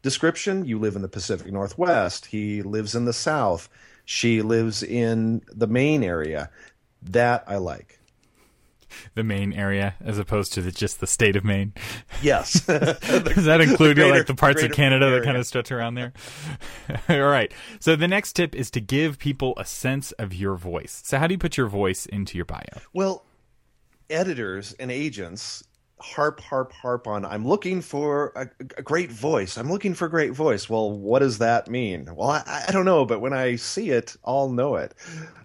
description, 0.00 0.64
you 0.64 0.78
live 0.78 0.96
in 0.96 1.02
the 1.02 1.08
Pacific 1.08 1.52
Northwest, 1.52 2.26
he 2.26 2.62
lives 2.62 2.94
in 2.94 3.04
the 3.04 3.12
South 3.12 3.68
she 4.04 4.42
lives 4.42 4.82
in 4.82 5.42
the 5.52 5.66
main 5.66 6.02
area. 6.02 6.50
That 7.02 7.44
I 7.46 7.56
like. 7.56 7.98
The 9.14 9.24
Maine 9.24 9.54
area, 9.54 9.94
as 10.04 10.18
opposed 10.18 10.52
to 10.52 10.60
the, 10.60 10.70
just 10.70 11.00
the 11.00 11.06
state 11.06 11.34
of 11.34 11.44
Maine. 11.44 11.72
Yes. 12.20 12.60
Does 12.66 13.44
that 13.44 13.60
include 13.66 13.96
greater, 13.96 14.10
like 14.14 14.26
the 14.26 14.34
parts 14.34 14.62
of 14.62 14.72
Canada 14.72 15.06
area. 15.06 15.20
that 15.20 15.24
kind 15.24 15.36
of 15.38 15.46
stretch 15.46 15.72
around 15.72 15.94
there? 15.94 16.12
All 17.08 17.20
right. 17.20 17.52
So 17.80 17.96
the 17.96 18.08
next 18.08 18.34
tip 18.34 18.54
is 18.54 18.70
to 18.72 18.80
give 18.80 19.18
people 19.18 19.54
a 19.56 19.64
sense 19.64 20.12
of 20.12 20.34
your 20.34 20.56
voice. 20.56 21.00
So 21.04 21.18
how 21.18 21.26
do 21.26 21.32
you 21.32 21.38
put 21.38 21.56
your 21.56 21.68
voice 21.68 22.04
into 22.06 22.36
your 22.36 22.44
bio? 22.44 22.64
Well, 22.92 23.24
editors 24.10 24.74
and 24.74 24.90
agents 24.90 25.64
harp, 26.02 26.40
harp, 26.40 26.72
harp 26.72 27.06
on. 27.06 27.24
I'm 27.24 27.46
looking 27.46 27.80
for 27.80 28.32
a, 28.34 28.48
a, 28.76 28.82
great 28.82 29.10
voice. 29.10 29.56
I'm 29.56 29.70
looking 29.70 29.94
for 29.94 30.06
a 30.06 30.10
great 30.10 30.32
voice. 30.32 30.68
Well, 30.68 30.90
what 30.90 31.20
does 31.20 31.38
that 31.38 31.68
mean? 31.68 32.08
Well, 32.14 32.30
I, 32.30 32.64
I 32.68 32.72
don't 32.72 32.84
know, 32.84 33.04
but 33.04 33.20
when 33.20 33.32
I 33.32 33.56
see 33.56 33.90
it, 33.90 34.16
I'll 34.24 34.48
know 34.48 34.76
it. 34.76 34.94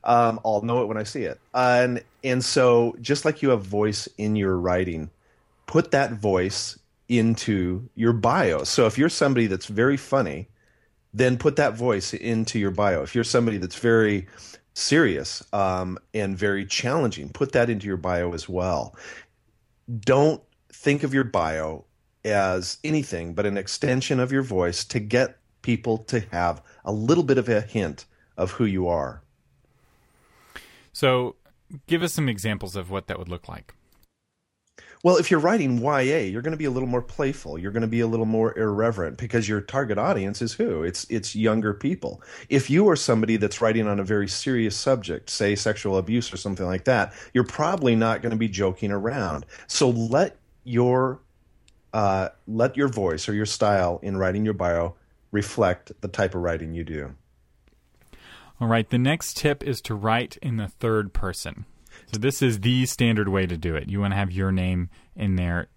Um, 0.03 0.39
I'll 0.43 0.61
know 0.61 0.81
it 0.81 0.87
when 0.87 0.97
I 0.97 1.03
see 1.03 1.23
it. 1.23 1.39
And 1.53 2.03
and 2.23 2.43
so, 2.43 2.95
just 3.01 3.23
like 3.23 3.41
you 3.41 3.49
have 3.49 3.61
voice 3.61 4.09
in 4.17 4.35
your 4.35 4.57
writing, 4.57 5.09
put 5.67 5.91
that 5.91 6.13
voice 6.13 6.77
into 7.07 7.87
your 7.95 8.13
bio. 8.13 8.63
So 8.63 8.85
if 8.85 8.97
you're 8.97 9.09
somebody 9.09 9.47
that's 9.47 9.67
very 9.67 9.97
funny, 9.97 10.47
then 11.13 11.37
put 11.37 11.55
that 11.57 11.75
voice 11.75 12.13
into 12.13 12.59
your 12.59 12.71
bio. 12.71 13.03
If 13.03 13.15
you're 13.15 13.23
somebody 13.23 13.57
that's 13.57 13.77
very 13.77 14.27
serious 14.73 15.43
um, 15.53 15.97
and 16.13 16.37
very 16.37 16.65
challenging, 16.65 17.29
put 17.29 17.53
that 17.53 17.69
into 17.69 17.87
your 17.87 17.97
bio 17.97 18.33
as 18.33 18.49
well. 18.49 18.95
Don't 20.01 20.41
think 20.77 21.03
of 21.03 21.13
your 21.13 21.23
bio 21.23 21.85
as 22.23 22.77
anything 22.83 23.33
but 23.33 23.45
an 23.45 23.57
extension 23.57 24.19
of 24.19 24.31
your 24.31 24.43
voice 24.43 24.85
to 24.85 24.99
get 24.99 25.37
people 25.61 25.97
to 25.97 26.19
have 26.31 26.61
a 26.85 26.91
little 26.91 27.23
bit 27.23 27.37
of 27.37 27.49
a 27.49 27.61
hint 27.61 28.05
of 28.37 28.51
who 28.51 28.65
you 28.65 28.87
are. 28.87 29.21
So, 30.93 31.35
give 31.87 32.03
us 32.03 32.13
some 32.13 32.29
examples 32.29 32.75
of 32.75 32.89
what 32.89 33.07
that 33.07 33.17
would 33.17 33.27
look 33.27 33.49
like. 33.49 33.73
Well, 35.03 35.17
if 35.17 35.29
you're 35.29 35.39
writing 35.39 35.79
YA, 35.79 35.99
you're 35.99 36.41
going 36.41 36.51
to 36.51 36.57
be 36.57 36.65
a 36.65 36.71
little 36.71 36.89
more 36.89 37.01
playful. 37.01 37.59
You're 37.59 37.71
going 37.71 37.81
to 37.81 37.87
be 37.87 37.99
a 37.99 38.07
little 38.07 38.25
more 38.25 38.57
irreverent 38.57 39.17
because 39.17 39.47
your 39.47 39.61
target 39.61 39.97
audience 39.97 40.41
is 40.41 40.53
who? 40.53 40.83
It's 40.83 41.05
it's 41.09 41.35
younger 41.35 41.73
people. 41.73 42.21
If 42.49 42.69
you 42.69 42.89
are 42.89 42.95
somebody 42.95 43.37
that's 43.37 43.61
writing 43.61 43.87
on 43.87 43.99
a 43.99 44.03
very 44.03 44.27
serious 44.27 44.75
subject, 44.75 45.29
say 45.29 45.55
sexual 45.55 45.97
abuse 45.97 46.33
or 46.33 46.37
something 46.37 46.65
like 46.65 46.85
that, 46.85 47.13
you're 47.33 47.43
probably 47.43 47.95
not 47.95 48.21
going 48.21 48.31
to 48.31 48.37
be 48.37 48.49
joking 48.49 48.91
around. 48.91 49.45
So 49.67 49.89
let 49.89 50.37
your 50.67 51.21
uh, 51.93 52.29
let 52.47 52.75
your 52.75 52.89
voice 52.89 53.27
or 53.29 53.33
your 53.33 53.45
style 53.45 53.99
in 54.03 54.17
writing 54.17 54.43
your 54.45 54.53
bio 54.53 54.95
reflect 55.31 55.91
the 56.01 56.07
type 56.07 56.35
of 56.35 56.41
writing 56.41 56.73
you 56.73 56.83
do. 56.83 57.15
All 58.59 58.67
right. 58.67 58.89
The 58.89 58.97
next 58.97 59.37
tip 59.37 59.63
is 59.63 59.81
to 59.81 59.95
write 59.95 60.37
in 60.41 60.57
the 60.57 60.67
third 60.67 61.13
person. 61.13 61.65
So 62.11 62.19
this 62.19 62.41
is 62.41 62.59
the 62.59 62.85
standard 62.85 63.29
way 63.29 63.45
to 63.45 63.57
do 63.57 63.75
it. 63.75 63.89
You 63.89 63.99
want 64.01 64.11
to 64.11 64.17
have 64.17 64.31
your 64.31 64.51
name 64.51 64.89
in 65.15 65.35
there, 65.35 65.67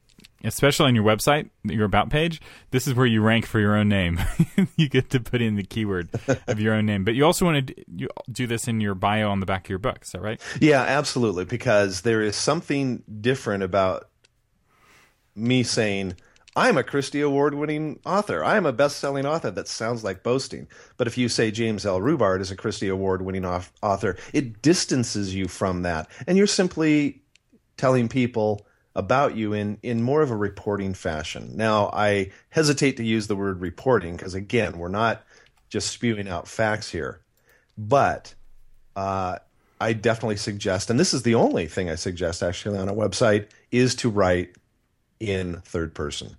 especially 0.45 0.87
on 0.87 0.95
your 0.95 1.05
website, 1.05 1.51
your 1.65 1.85
about 1.85 2.11
page. 2.11 2.41
This 2.71 2.87
is 2.87 2.95
where 2.95 3.07
you 3.07 3.23
rank 3.23 3.47
for 3.47 3.59
your 3.59 3.77
own 3.77 3.89
name. 3.89 4.19
you 4.77 4.89
get 4.89 5.11
to 5.11 5.21
put 5.21 5.41
in 5.43 5.57
the 5.57 5.63
keyword 5.63 6.11
of 6.47 6.61
your 6.61 6.75
own 6.75 6.87
name, 6.87 7.05
but 7.05 7.15
you 7.15 7.25
also 7.25 7.45
want 7.45 7.69
to 7.69 7.75
you 7.95 8.09
do 8.31 8.47
this 8.47 8.69
in 8.69 8.81
your 8.81 8.95
bio 8.95 9.31
on 9.31 9.41
the 9.41 9.47
back 9.47 9.67
of 9.67 9.71
your 9.71 9.79
book. 9.79 10.01
Is 10.03 10.11
that 10.11 10.23
right? 10.23 10.41
Yeah, 10.61 10.83
absolutely. 10.83 11.45
Because 11.45 12.03
there 12.03 12.23
is 12.23 12.37
something 12.37 13.03
different 13.21 13.63
about 13.63 14.11
me 15.35 15.63
saying 15.63 16.15
I'm 16.57 16.77
a 16.77 16.83
Christie 16.83 17.21
Award 17.21 17.55
winning 17.55 18.01
author. 18.05 18.43
I 18.43 18.57
am 18.57 18.67
a 18.67 18.73
best 18.73 18.99
selling 18.99 19.25
author. 19.25 19.51
That 19.51 19.69
sounds 19.69 20.03
like 20.03 20.25
boasting. 20.25 20.67
But 20.97 21.07
if 21.07 21.17
you 21.17 21.29
say 21.29 21.51
James 21.51 21.87
L. 21.87 22.01
Rubart 22.01 22.41
is 22.41 22.51
a 22.51 22.57
Christie 22.57 22.89
Award 22.89 23.23
winning 23.23 23.45
author, 23.45 24.17
it 24.33 24.61
distances 24.61 25.35
you 25.35 25.47
from 25.47 25.83
that. 25.83 26.11
And 26.27 26.37
you're 26.37 26.49
simply 26.49 27.23
telling 27.77 28.09
people 28.09 28.67
about 28.97 29.37
you 29.37 29.53
in, 29.53 29.79
in 29.85 30.03
more 30.03 30.23
of 30.23 30.33
a 30.33 30.37
reporting 30.37 30.93
fashion. 30.93 31.53
Now, 31.55 31.89
I 31.93 32.33
hesitate 32.49 32.97
to 32.97 33.05
use 33.05 33.29
the 33.29 33.37
word 33.37 33.61
reporting 33.61 34.17
because, 34.17 34.35
again, 34.35 34.77
we're 34.79 34.89
not 34.89 35.23
just 35.69 35.91
spewing 35.91 36.29
out 36.29 36.49
facts 36.49 36.91
here. 36.91 37.21
But 37.79 38.35
uh, 38.97 39.39
I 39.81 39.93
definitely 39.93 40.37
suggest, 40.37 40.91
and 40.91 40.99
this 40.99 41.15
is 41.15 41.23
the 41.23 41.37
only 41.37 41.67
thing 41.67 41.89
I 41.89 41.95
suggest 41.95 42.43
actually 42.43 42.77
on 42.79 42.89
a 42.89 42.95
website, 42.95 43.47
is 43.71 43.95
to 43.97 44.11
write 44.11 44.57
in 45.21 45.61
third 45.61 45.95
person. 45.95 46.37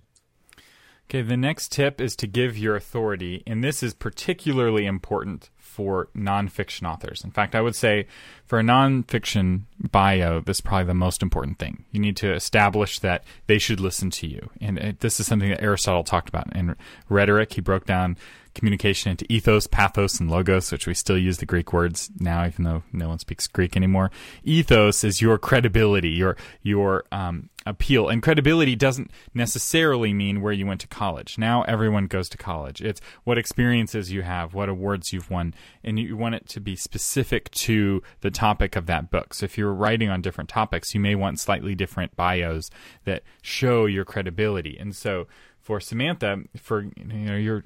Okay, 1.08 1.22
the 1.22 1.36
next 1.36 1.70
tip 1.72 2.00
is 2.00 2.16
to 2.16 2.26
give 2.26 2.56
your 2.56 2.74
authority, 2.74 3.42
and 3.46 3.62
this 3.62 3.82
is 3.82 3.92
particularly 3.92 4.86
important 4.86 5.50
for 5.58 6.08
nonfiction 6.16 6.88
authors. 6.90 7.24
In 7.24 7.30
fact, 7.30 7.54
I 7.54 7.60
would 7.60 7.74
say 7.74 8.06
for 8.44 8.58
a 8.58 8.62
nonfiction 8.62 9.62
bio, 9.90 10.40
this 10.40 10.58
is 10.58 10.60
probably 10.60 10.86
the 10.86 10.94
most 10.94 11.22
important 11.22 11.58
thing. 11.58 11.84
You 11.90 12.00
need 12.00 12.16
to 12.18 12.32
establish 12.32 12.98
that 12.98 13.24
they 13.46 13.58
should 13.58 13.80
listen 13.80 14.10
to 14.10 14.26
you. 14.26 14.50
And 14.60 14.78
it, 14.78 15.00
this 15.00 15.18
is 15.18 15.26
something 15.26 15.48
that 15.50 15.62
Aristotle 15.62 16.04
talked 16.04 16.28
about 16.28 16.54
in 16.54 16.76
rhetoric. 17.08 17.54
He 17.54 17.60
broke 17.60 17.86
down 17.86 18.16
communication 18.54 19.10
into 19.10 19.30
ethos, 19.30 19.66
pathos, 19.66 20.20
and 20.20 20.30
logos, 20.30 20.70
which 20.70 20.86
we 20.86 20.94
still 20.94 21.16
use 21.16 21.38
the 21.38 21.46
Greek 21.46 21.72
words 21.72 22.10
now, 22.18 22.46
even 22.46 22.64
though 22.64 22.82
no 22.92 23.08
one 23.08 23.18
speaks 23.18 23.46
Greek 23.46 23.76
anymore. 23.76 24.10
Ethos 24.44 25.04
is 25.04 25.22
your 25.22 25.38
credibility, 25.38 26.10
your 26.10 26.36
your 26.62 27.04
um, 27.12 27.48
appeal, 27.66 28.08
and 28.08 28.22
credibility 28.22 28.76
doesn't 28.76 29.10
necessarily 29.34 30.12
mean 30.12 30.40
where 30.40 30.52
you 30.52 30.66
went 30.66 30.80
to 30.80 30.86
college. 30.86 31.38
Now 31.38 31.62
everyone 31.62 32.06
goes 32.06 32.28
to 32.30 32.38
college. 32.38 32.80
It's 32.80 33.00
what 33.24 33.38
experiences 33.38 34.12
you 34.12 34.22
have, 34.22 34.54
what 34.54 34.68
awards 34.68 35.12
you've 35.12 35.30
won, 35.30 35.54
and 35.84 35.98
you 35.98 36.16
want 36.16 36.34
it 36.34 36.48
to 36.48 36.60
be 36.60 36.76
specific 36.76 37.50
to 37.52 38.02
the 38.20 38.30
topic 38.30 38.76
of 38.76 38.86
that 38.86 39.10
book. 39.10 39.34
So 39.34 39.44
if 39.44 39.56
you're 39.56 39.72
writing 39.72 40.08
on 40.08 40.22
different 40.22 40.50
topics, 40.50 40.94
you 40.94 41.00
may 41.00 41.14
want 41.14 41.40
slightly 41.40 41.74
different 41.74 42.16
bios 42.16 42.70
that 43.04 43.22
show 43.42 43.86
your 43.86 44.04
credibility. 44.04 44.76
And 44.78 44.94
so 44.94 45.26
for 45.60 45.80
Samantha, 45.80 46.42
for 46.56 46.82
you 46.82 47.04
know, 47.04 47.36
you're 47.36 47.64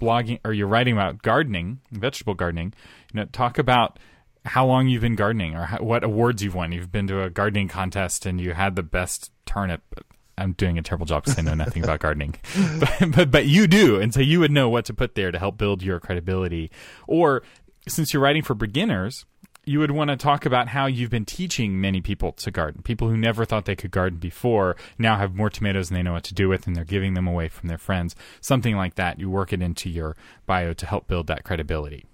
blogging 0.00 0.38
or 0.44 0.52
you're 0.52 0.68
writing 0.68 0.94
about 0.94 1.22
gardening, 1.22 1.80
vegetable 1.90 2.34
gardening, 2.34 2.72
you 3.12 3.20
know, 3.20 3.26
talk 3.26 3.58
about 3.58 3.98
how 4.48 4.66
long 4.66 4.88
you've 4.88 5.02
been 5.02 5.16
gardening 5.16 5.54
or 5.54 5.66
how, 5.66 5.78
what 5.78 6.04
awards 6.04 6.42
you've 6.42 6.54
won. 6.54 6.72
You've 6.72 6.90
been 6.90 7.06
to 7.08 7.22
a 7.22 7.30
gardening 7.30 7.68
contest 7.68 8.26
and 8.26 8.40
you 8.40 8.54
had 8.54 8.76
the 8.76 8.82
best 8.82 9.30
turnip. 9.46 9.82
I'm 10.36 10.52
doing 10.52 10.78
a 10.78 10.82
terrible 10.82 11.06
job 11.06 11.24
because 11.24 11.38
I 11.38 11.42
know 11.42 11.54
nothing 11.54 11.82
about 11.82 12.00
gardening, 12.00 12.36
but, 12.80 13.10
but 13.10 13.30
but 13.30 13.46
you 13.46 13.66
do, 13.66 14.00
and 14.00 14.14
so 14.14 14.20
you 14.20 14.38
would 14.38 14.52
know 14.52 14.68
what 14.68 14.84
to 14.84 14.94
put 14.94 15.16
there 15.16 15.32
to 15.32 15.38
help 15.38 15.58
build 15.58 15.82
your 15.82 15.98
credibility. 15.98 16.70
Or 17.08 17.42
since 17.88 18.12
you're 18.12 18.22
writing 18.22 18.42
for 18.42 18.54
beginners, 18.54 19.26
you 19.68 19.78
would 19.80 19.90
want 19.90 20.08
to 20.08 20.16
talk 20.16 20.46
about 20.46 20.68
how 20.68 20.86
you've 20.86 21.10
been 21.10 21.26
teaching 21.26 21.78
many 21.78 22.00
people 22.00 22.32
to 22.32 22.50
garden. 22.50 22.80
People 22.82 23.08
who 23.08 23.16
never 23.16 23.44
thought 23.44 23.66
they 23.66 23.76
could 23.76 23.90
garden 23.90 24.18
before 24.18 24.76
now 24.96 25.16
have 25.18 25.34
more 25.34 25.50
tomatoes 25.50 25.88
than 25.88 25.96
they 25.96 26.02
know 26.02 26.14
what 26.14 26.24
to 26.24 26.34
do 26.34 26.48
with, 26.48 26.66
and 26.66 26.74
they're 26.74 26.84
giving 26.84 27.12
them 27.12 27.26
away 27.28 27.48
from 27.48 27.68
their 27.68 27.78
friends. 27.78 28.16
Something 28.40 28.76
like 28.76 28.94
that. 28.94 29.20
You 29.20 29.28
work 29.28 29.52
it 29.52 29.60
into 29.60 29.90
your 29.90 30.16
bio 30.46 30.72
to 30.72 30.86
help 30.86 31.06
build 31.06 31.26
that 31.26 31.44
credibility. 31.44 32.06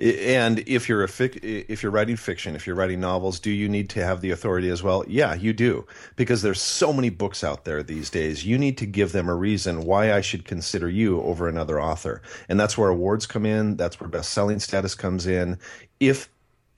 And 0.00 0.60
if 0.60 0.88
you're 0.88 1.02
a 1.02 1.08
fic- 1.08 1.40
if 1.42 1.82
you're 1.82 1.92
writing 1.92 2.16
fiction, 2.16 2.54
if 2.54 2.66
you're 2.66 2.76
writing 2.76 3.00
novels, 3.00 3.40
do 3.40 3.50
you 3.50 3.68
need 3.68 3.90
to 3.90 4.04
have 4.04 4.20
the 4.20 4.30
authority 4.30 4.70
as 4.70 4.82
well? 4.82 5.04
Yeah, 5.08 5.34
you 5.34 5.52
do, 5.52 5.86
because 6.16 6.42
there's 6.42 6.62
so 6.62 6.92
many 6.92 7.10
books 7.10 7.42
out 7.42 7.64
there 7.64 7.82
these 7.82 8.08
days. 8.08 8.46
You 8.46 8.56
need 8.56 8.78
to 8.78 8.86
give 8.86 9.12
them 9.12 9.28
a 9.28 9.34
reason 9.34 9.82
why 9.82 10.12
I 10.12 10.20
should 10.20 10.44
consider 10.44 10.88
you 10.88 11.20
over 11.22 11.48
another 11.48 11.80
author, 11.80 12.22
and 12.48 12.58
that's 12.58 12.78
where 12.78 12.88
awards 12.88 13.26
come 13.26 13.44
in. 13.44 13.76
That's 13.76 13.98
where 14.00 14.08
best 14.08 14.32
selling 14.32 14.60
status 14.60 14.94
comes 14.94 15.26
in. 15.26 15.58
If 15.98 16.30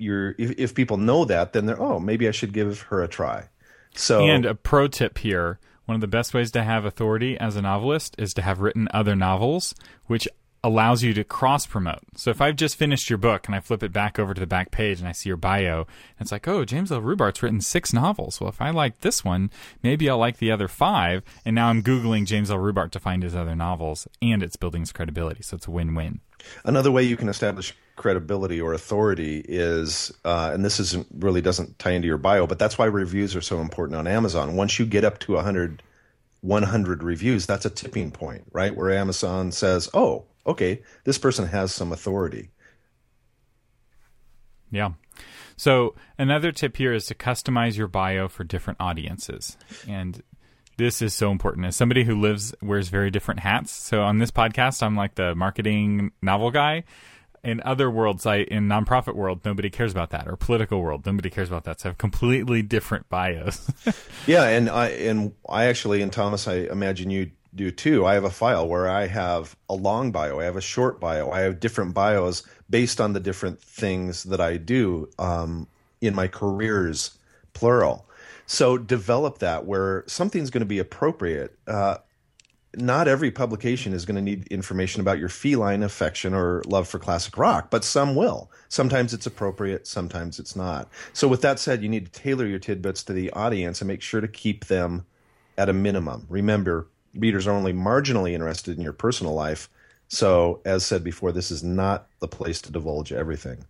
you're 0.02 0.34
if, 0.38 0.50
if 0.58 0.74
people 0.74 0.96
know 0.96 1.24
that, 1.24 1.52
then 1.52 1.66
they're 1.66 1.80
oh 1.80 1.98
maybe 1.98 2.28
I 2.28 2.32
should 2.32 2.52
give 2.52 2.82
her 2.82 3.02
a 3.02 3.08
try. 3.08 3.48
So 3.94 4.24
and 4.24 4.44
a 4.44 4.54
pro 4.54 4.88
tip 4.88 5.18
here. 5.18 5.58
One 5.84 5.96
of 5.96 6.00
the 6.00 6.06
best 6.06 6.32
ways 6.32 6.52
to 6.52 6.62
have 6.62 6.84
authority 6.84 7.36
as 7.38 7.56
a 7.56 7.62
novelist 7.62 8.14
is 8.16 8.32
to 8.34 8.42
have 8.42 8.60
written 8.60 8.88
other 8.92 9.16
novels, 9.16 9.74
which 10.06 10.28
allows 10.64 11.02
you 11.02 11.12
to 11.14 11.24
cross 11.24 11.66
promote. 11.66 11.98
So 12.16 12.30
if 12.30 12.40
I've 12.40 12.56
just 12.56 12.76
finished 12.76 13.10
your 13.10 13.18
book 13.18 13.46
and 13.46 13.54
I 13.54 13.60
flip 13.60 13.82
it 13.82 13.92
back 13.92 14.18
over 14.18 14.32
to 14.32 14.40
the 14.40 14.46
back 14.46 14.70
page 14.70 15.00
and 15.00 15.08
I 15.08 15.12
see 15.12 15.28
your 15.28 15.36
bio, 15.36 15.86
it's 16.20 16.30
like, 16.30 16.46
oh, 16.46 16.64
James 16.64 16.92
L. 16.92 17.00
Rubart's 17.00 17.42
written 17.42 17.60
six 17.60 17.92
novels. 17.92 18.40
Well, 18.40 18.48
if 18.50 18.60
I 18.60 18.70
like 18.70 19.00
this 19.00 19.24
one, 19.24 19.50
maybe 19.82 20.08
I'll 20.08 20.18
like 20.18 20.38
the 20.38 20.52
other 20.52 20.68
five. 20.68 21.22
And 21.44 21.56
now 21.56 21.68
I'm 21.68 21.82
Googling 21.82 22.26
James 22.26 22.50
L. 22.50 22.58
Rubart 22.58 22.92
to 22.92 23.00
find 23.00 23.22
his 23.22 23.34
other 23.34 23.56
novels, 23.56 24.06
and 24.20 24.42
it's 24.42 24.56
building 24.56 24.82
his 24.82 24.92
credibility. 24.92 25.42
So 25.42 25.56
it's 25.56 25.66
a 25.66 25.72
win 25.72 25.94
win. 25.94 26.20
Another 26.64 26.90
way 26.90 27.02
you 27.02 27.16
can 27.16 27.28
establish 27.28 27.74
credibility 27.96 28.60
or 28.60 28.72
authority 28.72 29.44
is, 29.46 30.12
uh, 30.24 30.50
and 30.52 30.64
this 30.64 30.80
isn't 30.80 31.06
really 31.12 31.40
doesn't 31.40 31.78
tie 31.78 31.92
into 31.92 32.08
your 32.08 32.18
bio, 32.18 32.46
but 32.46 32.58
that's 32.58 32.78
why 32.78 32.86
reviews 32.86 33.36
are 33.36 33.40
so 33.40 33.60
important 33.60 33.96
on 33.96 34.06
Amazon. 34.06 34.56
Once 34.56 34.78
you 34.78 34.86
get 34.86 35.04
up 35.04 35.18
to 35.20 35.34
100, 35.34 35.82
100 36.40 37.02
reviews, 37.02 37.46
that's 37.46 37.64
a 37.64 37.70
tipping 37.70 38.10
point, 38.10 38.44
right? 38.52 38.74
Where 38.74 38.90
Amazon 38.92 39.52
says, 39.52 39.88
oh, 39.94 40.24
okay, 40.46 40.82
this 41.04 41.18
person 41.18 41.46
has 41.46 41.72
some 41.72 41.92
authority. 41.92 42.50
Yeah. 44.70 44.92
So 45.56 45.94
another 46.18 46.50
tip 46.50 46.76
here 46.78 46.92
is 46.92 47.06
to 47.06 47.14
customize 47.14 47.76
your 47.76 47.88
bio 47.88 48.26
for 48.26 48.42
different 48.42 48.80
audiences. 48.80 49.56
And 49.86 50.22
this 50.82 51.00
is 51.00 51.14
so 51.14 51.30
important. 51.30 51.66
As 51.66 51.76
somebody 51.76 52.04
who 52.04 52.20
lives 52.20 52.54
wears 52.60 52.88
very 52.88 53.10
different 53.10 53.40
hats. 53.40 53.72
So 53.72 54.02
on 54.02 54.18
this 54.18 54.30
podcast, 54.30 54.82
I'm 54.82 54.96
like 54.96 55.14
the 55.14 55.34
marketing 55.34 56.12
novel 56.20 56.50
guy 56.50 56.84
in 57.44 57.60
other 57.64 57.90
worlds, 57.90 58.24
I 58.24 58.38
in 58.38 58.68
nonprofit 58.68 59.14
world, 59.14 59.40
nobody 59.44 59.68
cares 59.68 59.92
about 59.92 60.10
that, 60.10 60.28
or 60.28 60.36
political 60.36 60.80
world, 60.80 61.04
nobody 61.06 61.30
cares 61.30 61.48
about 61.48 61.64
that. 61.64 61.80
So 61.80 61.88
I 61.88 61.90
have 61.90 61.98
completely 61.98 62.62
different 62.62 63.08
bios. 63.08 63.70
yeah, 64.26 64.44
and 64.44 64.70
I 64.70 64.88
and 64.88 65.32
I 65.48 65.64
actually, 65.64 66.02
and 66.02 66.12
Thomas, 66.12 66.46
I 66.46 66.54
imagine 66.70 67.10
you 67.10 67.32
do 67.54 67.70
too. 67.70 68.06
I 68.06 68.14
have 68.14 68.24
a 68.24 68.30
file 68.30 68.66
where 68.68 68.88
I 68.88 69.06
have 69.06 69.56
a 69.68 69.74
long 69.74 70.12
bio, 70.12 70.40
I 70.40 70.44
have 70.44 70.56
a 70.56 70.62
short 70.62 71.00
bio, 71.00 71.30
I 71.30 71.40
have 71.40 71.60
different 71.60 71.94
bios 71.94 72.44
based 72.70 73.00
on 73.00 73.12
the 73.12 73.20
different 73.20 73.60
things 73.60 74.22
that 74.24 74.40
I 74.40 74.56
do 74.56 75.10
um, 75.18 75.68
in 76.00 76.14
my 76.14 76.28
careers, 76.28 77.18
plural. 77.52 78.06
So 78.52 78.76
develop 78.76 79.38
that 79.38 79.64
where 79.64 80.04
something's 80.06 80.50
going 80.50 80.60
to 80.60 80.66
be 80.66 80.78
appropriate. 80.78 81.56
Uh, 81.66 81.96
not 82.76 83.08
every 83.08 83.30
publication 83.30 83.94
is 83.94 84.04
going 84.04 84.16
to 84.16 84.20
need 84.20 84.46
information 84.48 85.00
about 85.00 85.18
your 85.18 85.30
feline 85.30 85.82
affection 85.82 86.34
or 86.34 86.62
love 86.66 86.86
for 86.86 86.98
classic 86.98 87.38
rock, 87.38 87.70
but 87.70 87.82
some 87.82 88.14
will. 88.14 88.50
Sometimes 88.68 89.14
it's 89.14 89.24
appropriate, 89.24 89.86
sometimes 89.86 90.38
it's 90.38 90.54
not. 90.54 90.90
So, 91.14 91.28
with 91.28 91.40
that 91.40 91.60
said, 91.60 91.82
you 91.82 91.88
need 91.88 92.12
to 92.12 92.20
tailor 92.20 92.44
your 92.44 92.58
tidbits 92.58 93.02
to 93.04 93.14
the 93.14 93.30
audience 93.30 93.80
and 93.80 93.88
make 93.88 94.02
sure 94.02 94.20
to 94.20 94.28
keep 94.28 94.66
them 94.66 95.06
at 95.56 95.70
a 95.70 95.72
minimum. 95.72 96.26
Remember, 96.28 96.88
readers 97.14 97.46
are 97.46 97.52
only 97.52 97.72
marginally 97.72 98.32
interested 98.32 98.76
in 98.76 98.82
your 98.82 98.92
personal 98.92 99.32
life. 99.32 99.70
So, 100.08 100.60
as 100.66 100.84
said 100.84 101.02
before, 101.02 101.32
this 101.32 101.50
is 101.50 101.64
not 101.64 102.06
the 102.20 102.28
place 102.28 102.60
to 102.62 102.72
divulge 102.72 103.14
everything. 103.14 103.64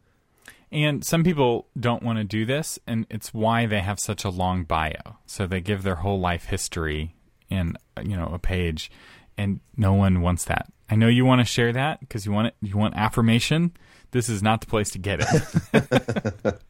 And 0.72 1.04
some 1.04 1.22
people 1.22 1.68
don't 1.78 2.02
want 2.02 2.18
to 2.18 2.24
do 2.24 2.46
this, 2.46 2.78
and 2.86 3.06
it's 3.10 3.34
why 3.34 3.66
they 3.66 3.80
have 3.80 4.00
such 4.00 4.24
a 4.24 4.30
long 4.30 4.64
bio. 4.64 5.18
So 5.26 5.46
they 5.46 5.60
give 5.60 5.82
their 5.82 5.96
whole 5.96 6.18
life 6.18 6.46
history 6.46 7.14
in 7.50 7.76
you 8.02 8.16
know 8.16 8.30
a 8.32 8.38
page, 8.38 8.90
and 9.36 9.60
no 9.76 9.92
one 9.92 10.22
wants 10.22 10.46
that. 10.46 10.72
I 10.88 10.96
know 10.96 11.08
you 11.08 11.24
want 11.24 11.40
to 11.40 11.44
share 11.44 11.72
that 11.74 12.00
because 12.00 12.24
you 12.24 12.32
want 12.32 12.48
it. 12.48 12.54
You 12.62 12.76
want 12.78 12.96
affirmation. 12.96 13.76
This 14.12 14.28
is 14.28 14.42
not 14.42 14.60
the 14.60 14.66
place 14.66 14.90
to 14.90 14.98
get 14.98 15.20
it. 15.22 16.62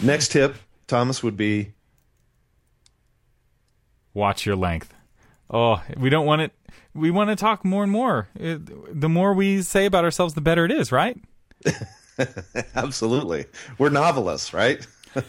Next 0.02 0.28
tip, 0.32 0.56
Thomas, 0.86 1.22
would 1.22 1.36
be 1.36 1.72
Watch 4.14 4.44
your 4.44 4.56
length. 4.56 4.92
Oh, 5.50 5.82
we 5.96 6.10
don't 6.10 6.26
want 6.26 6.42
it. 6.42 6.52
We 6.94 7.10
want 7.10 7.30
to 7.30 7.36
talk 7.36 7.64
more 7.64 7.82
and 7.82 7.92
more. 7.92 8.28
It, 8.34 9.00
the 9.00 9.08
more 9.08 9.32
we 9.32 9.62
say 9.62 9.86
about 9.86 10.04
ourselves, 10.04 10.34
the 10.34 10.40
better 10.40 10.64
it 10.64 10.70
is, 10.70 10.92
right? 10.92 11.18
Absolutely. 12.74 13.46
We're 13.78 13.90
novelists, 13.90 14.52
right? 14.52 14.86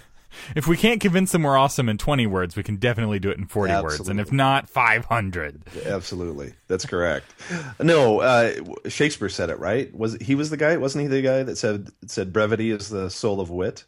if 0.55 0.67
we 0.67 0.77
can't 0.77 1.01
convince 1.01 1.31
them 1.31 1.43
we're 1.43 1.57
awesome 1.57 1.89
in 1.89 1.97
20 1.97 2.27
words, 2.27 2.55
we 2.55 2.63
can 2.63 2.77
definitely 2.77 3.19
do 3.19 3.29
it 3.29 3.37
in 3.37 3.45
40 3.45 3.71
Absolutely. 3.71 3.97
words. 3.97 4.09
And 4.09 4.19
if 4.19 4.31
not, 4.31 4.69
500. 4.69 5.63
Absolutely. 5.85 6.53
That's 6.67 6.85
correct. 6.85 7.33
No, 7.79 8.21
uh, 8.21 8.53
Shakespeare 8.87 9.29
said 9.29 9.49
it, 9.49 9.59
right? 9.59 9.93
Was 9.95 10.15
he 10.15 10.35
was 10.35 10.49
the 10.49 10.57
guy? 10.57 10.77
Wasn't 10.77 11.01
he 11.01 11.07
the 11.07 11.21
guy 11.21 11.43
that 11.43 11.57
said 11.57 11.89
said 12.07 12.33
brevity 12.33 12.71
is 12.71 12.89
the 12.89 13.09
soul 13.09 13.39
of 13.39 13.49
wit? 13.49 13.85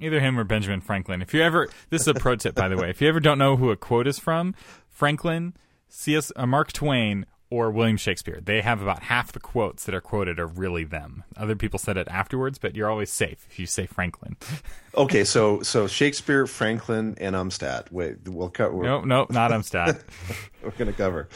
Either 0.00 0.18
him 0.18 0.38
or 0.38 0.44
Benjamin 0.44 0.80
Franklin. 0.80 1.22
If 1.22 1.32
you 1.32 1.42
ever, 1.42 1.68
this 1.90 2.02
is 2.02 2.08
a 2.08 2.14
pro 2.14 2.34
tip, 2.34 2.56
by 2.56 2.68
the 2.68 2.76
way. 2.76 2.90
If 2.90 3.00
you 3.00 3.08
ever 3.08 3.20
don't 3.20 3.38
know 3.38 3.56
who 3.56 3.70
a 3.70 3.76
quote 3.76 4.08
is 4.08 4.18
from, 4.18 4.54
Franklin, 4.88 5.54
C.S. 5.88 6.32
Uh, 6.34 6.46
Mark 6.46 6.72
Twain, 6.72 7.24
or 7.52 7.70
William 7.70 7.98
Shakespeare. 7.98 8.40
They 8.42 8.62
have 8.62 8.80
about 8.80 9.02
half 9.02 9.30
the 9.30 9.38
quotes 9.38 9.84
that 9.84 9.94
are 9.94 10.00
quoted 10.00 10.40
are 10.40 10.46
really 10.46 10.84
them. 10.84 11.22
Other 11.36 11.54
people 11.54 11.78
said 11.78 11.98
it 11.98 12.08
afterwards, 12.08 12.56
but 12.56 12.74
you're 12.74 12.88
always 12.88 13.12
safe 13.12 13.46
if 13.50 13.58
you 13.58 13.66
say 13.66 13.84
Franklin. 13.84 14.38
okay, 14.96 15.22
so 15.22 15.60
so 15.60 15.86
Shakespeare, 15.86 16.46
Franklin, 16.46 17.14
and 17.20 17.36
Umstattd. 17.36 17.92
Wait, 17.92 18.26
we'll 18.26 18.48
cut. 18.48 18.72
No, 18.72 19.02
no, 19.02 19.26
not 19.28 19.50
Umstattd. 19.50 20.00
we're 20.62 20.70
going 20.70 20.90
to 20.90 20.96
cover. 20.96 21.28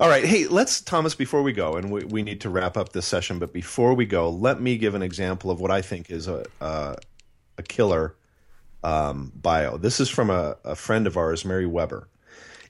All 0.00 0.08
right, 0.08 0.24
hey, 0.24 0.48
let's 0.48 0.80
Thomas. 0.80 1.14
Before 1.14 1.44
we 1.44 1.52
go, 1.52 1.76
and 1.76 1.92
we, 1.92 2.04
we 2.06 2.22
need 2.22 2.40
to 2.40 2.50
wrap 2.50 2.76
up 2.76 2.92
this 2.92 3.06
session, 3.06 3.38
but 3.38 3.52
before 3.52 3.94
we 3.94 4.04
go, 4.04 4.30
let 4.30 4.60
me 4.60 4.76
give 4.76 4.96
an 4.96 5.02
example 5.02 5.48
of 5.52 5.60
what 5.60 5.70
I 5.70 5.80
think 5.80 6.10
is 6.10 6.26
a 6.26 6.44
uh, 6.60 6.96
a 7.56 7.62
killer 7.62 8.16
um, 8.82 9.30
bio. 9.36 9.76
This 9.76 10.00
is 10.00 10.10
from 10.10 10.28
a, 10.28 10.56
a 10.64 10.74
friend 10.74 11.06
of 11.06 11.16
ours, 11.16 11.44
Mary 11.44 11.66
Weber, 11.66 12.08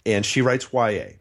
and 0.05 0.27
she 0.27 0.43
writes 0.43 0.69
YA 0.75 1.15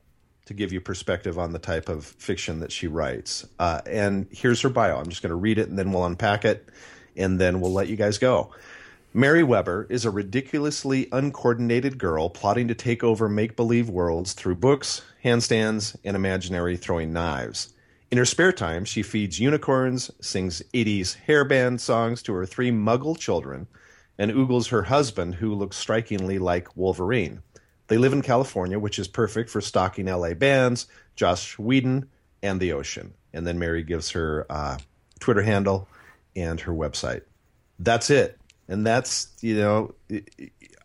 to 0.52 0.58
give 0.58 0.74
you 0.74 0.82
perspective 0.82 1.40
on 1.40 1.54
the 1.54 1.60
type 1.60 1.90
of 1.90 2.06
fiction 2.06 2.60
that 2.60 2.72
she 2.72 2.88
writes. 2.88 3.48
Uh, 3.58 3.82
and 3.86 4.28
here's 4.32 4.62
her 4.62 4.70
bio. 4.70 4.98
I'm 4.98 5.10
just 5.10 5.22
going 5.22 5.30
to 5.32 5.36
read 5.36 5.58
it 5.58 5.70
and 5.70 5.80
then 5.80 5.92
we'll 5.92 6.06
unpack 6.06 6.46
it 6.46 6.68
and 7.16 7.40
then 7.40 7.62
we'll 7.62 7.74
let 7.74 7.88
you 7.88 7.96
guys 7.96 8.18
go. 8.18 8.52
Mary 9.14 9.44
Weber 9.44 9.88
is 9.90 10.06
a 10.06 10.10
ridiculously 10.10 11.10
uncoordinated 11.12 11.98
girl 11.98 12.30
plotting 12.30 12.70
to 12.70 12.76
take 12.76 13.04
over 13.04 13.28
make 13.28 13.58
believe 13.58 13.90
worlds 13.90 14.32
through 14.32 14.56
books, 14.56 15.02
handstands, 15.24 15.98
and 16.06 16.16
imaginary 16.16 16.78
throwing 16.78 17.12
knives. 17.12 17.74
In 18.10 18.18
her 18.18 18.26
spare 18.26 18.54
time, 18.54 18.86
she 18.86 19.04
feeds 19.04 19.40
unicorns, 19.40 20.12
sings 20.22 20.62
80s 20.74 21.18
hairband 21.28 21.80
songs 21.82 22.22
to 22.24 22.34
her 22.34 22.46
three 22.46 22.72
muggle 22.72 23.18
children, 23.18 23.68
and 24.18 24.32
oogles 24.32 24.70
her 24.70 24.84
husband, 24.84 25.36
who 25.36 25.56
looks 25.56 25.78
strikingly 25.78 26.38
like 26.40 26.78
Wolverine. 26.78 27.42
They 27.92 27.98
live 27.98 28.14
in 28.14 28.22
California, 28.22 28.80
which 28.80 28.98
is 29.00 29.10
perfect 29.10 29.50
for 29.50 29.60
stalking 29.60 30.06
LA 30.06 30.34
bands, 30.34 30.88
Joss 31.18 31.60
Whedon, 31.60 32.08
and 32.42 32.58
the 32.58 32.72
ocean. 32.72 33.14
And 33.34 33.46
then 33.46 33.60
Mary 33.60 33.84
gives 33.84 34.12
her 34.12 34.46
uh, 34.50 34.78
Twitter 35.20 35.42
handle 35.42 35.90
and 36.34 36.58
her 36.62 36.72
website. 36.72 37.24
That's 37.80 38.10
it. 38.10 38.40
And 38.70 38.88
that's, 38.88 39.34
you 39.42 39.58
know, 39.58 39.94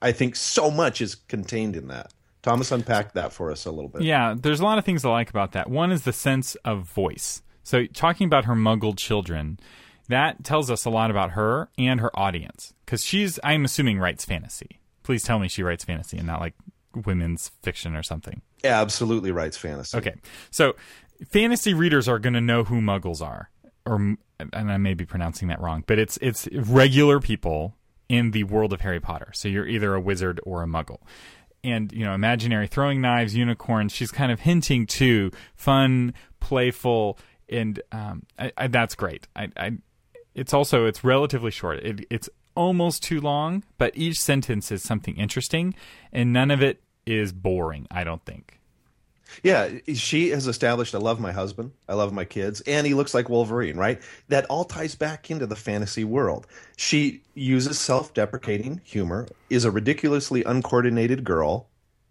I 0.03 0.11
think 0.11 0.35
so 0.35 0.69
much 0.69 1.01
is 1.01 1.15
contained 1.15 1.77
in 1.77 1.87
that. 1.87 2.13
Thomas 2.43 2.73
unpacked 2.73 3.15
that 3.15 3.33
for 3.33 3.53
us 3.53 3.67
a 3.67 3.71
little 3.71 3.89
bit. 3.89 4.03
Yeah, 4.03 4.35
there's 4.37 4.59
a 4.59 4.65
lot 4.65 4.79
of 4.79 4.85
things 4.85 5.05
I 5.05 5.11
like 5.11 5.31
about 5.31 5.53
that. 5.53 5.71
One 5.71 5.93
is 5.93 6.03
the 6.03 6.13
sense 6.13 6.57
of 6.65 6.89
voice. 6.89 7.41
So, 7.63 7.87
talking 7.87 8.27
about 8.27 8.47
her 8.47 8.57
muggled 8.57 8.99
children, 8.99 9.61
that 10.09 10.43
tells 10.43 10.73
us 10.73 10.85
a 10.85 10.91
lot 10.91 11.13
about 11.13 11.31
her 11.31 11.69
and 11.79 12.01
her 12.01 12.11
audience. 12.19 12.75
Because 12.85 13.05
she's, 13.05 13.39
I'm 13.45 13.65
assuming, 13.65 14.01
writes 14.01 14.25
fantasy. 14.25 14.81
Please 15.05 15.23
tell 15.23 15.39
me 15.39 15.47
she 15.47 15.63
writes 15.63 15.85
fantasy 15.85 16.19
and 16.19 16.27
not 16.27 16.41
like 16.41 16.55
women's 17.05 17.51
fiction 17.63 17.95
or 17.95 18.03
something. 18.03 18.43
Absolutely 18.65 19.31
writes 19.31 19.57
fantasy. 19.57 19.99
Okay. 19.99 20.15
So 20.51 20.75
fantasy 21.31 21.75
readers 21.75 22.09
are 22.09 22.19
going 22.19 22.35
to 22.35 22.41
know 22.41 22.65
who 22.65 22.81
muggles 22.81 23.21
are 23.21 23.51
or 23.87 24.17
and 24.39 24.71
I 24.71 24.77
may 24.77 24.95
be 24.95 25.07
pronouncing 25.07 25.49
that 25.49 25.61
wrong, 25.61 25.85
but 25.87 25.99
it's 25.99 26.19
it's 26.21 26.49
regular 26.53 27.21
people 27.21 27.75
in 28.09 28.33
the 28.33 28.45
world 28.45 28.73
of 28.73 28.83
Harry 28.83 29.01
Potter. 29.01 29.31
So 29.35 29.49
you're 29.49 29.67
either 29.67 29.95
a 29.95 30.01
wizard 30.01 30.41
or 30.45 30.63
a 30.63 30.67
muggle. 30.67 30.99
And 31.65 31.91
you 31.93 32.05
know, 32.05 32.13
imaginary 32.13 32.67
throwing 32.67 33.01
knives, 33.01 33.35
unicorns. 33.35 33.93
She's 33.93 34.11
kind 34.11 34.31
of 34.31 34.41
hinting 34.41 34.87
to 34.87 35.31
fun, 35.55 36.15
playful, 36.39 37.19
and 37.49 37.81
um, 37.93 38.25
I, 38.39 38.53
I, 38.57 38.67
that's 38.69 38.95
great. 38.95 39.27
I, 39.35 39.49
I, 39.57 39.73
it's 40.35 40.53
also 40.53 40.85
it's 40.85 41.03
relatively 41.03 41.51
short. 41.51 41.79
It, 41.79 42.07
it's 42.11 42.29
almost 42.55 43.03
too 43.03 43.21
long, 43.21 43.65
but 43.79 43.97
each 43.97 44.21
sentence 44.21 44.71
is 44.71 44.83
something 44.83 45.17
interesting, 45.17 45.75
and 46.13 46.33
none 46.33 46.51
of 46.51 46.63
it 46.63 46.83
is 47.07 47.33
boring, 47.33 47.87
I 47.91 48.05
don't 48.05 48.25
think. 48.25 48.57
Yeah, 49.43 49.71
she 49.95 50.31
has 50.31 50.47
established 50.47 50.95
I 50.95 50.99
love 50.99 51.21
my 51.21 51.33
husband, 51.33 51.73
I 51.89 51.95
love 51.95 52.13
my 52.13 52.25
kids, 52.25 52.61
and 52.63 52.87
he 52.87 52.95
looks 52.95 53.15
like 53.15 53.29
Wolverine, 53.29 53.77
right? 53.77 54.01
That 54.29 54.47
all 54.47 54.65
ties 54.65 54.95
back 54.95 55.31
into 55.31 55.47
the 55.47 55.57
fantasy 55.57 56.05
world. 56.05 56.47
She 56.77 57.23
uses 57.35 57.79
self 57.79 58.15
deprecating 58.15 58.81
humor, 58.85 59.27
is 59.51 59.65
a 59.65 59.71
ridiculously 59.71 60.45
uncoordinated 60.45 61.25
girl, 61.25 61.69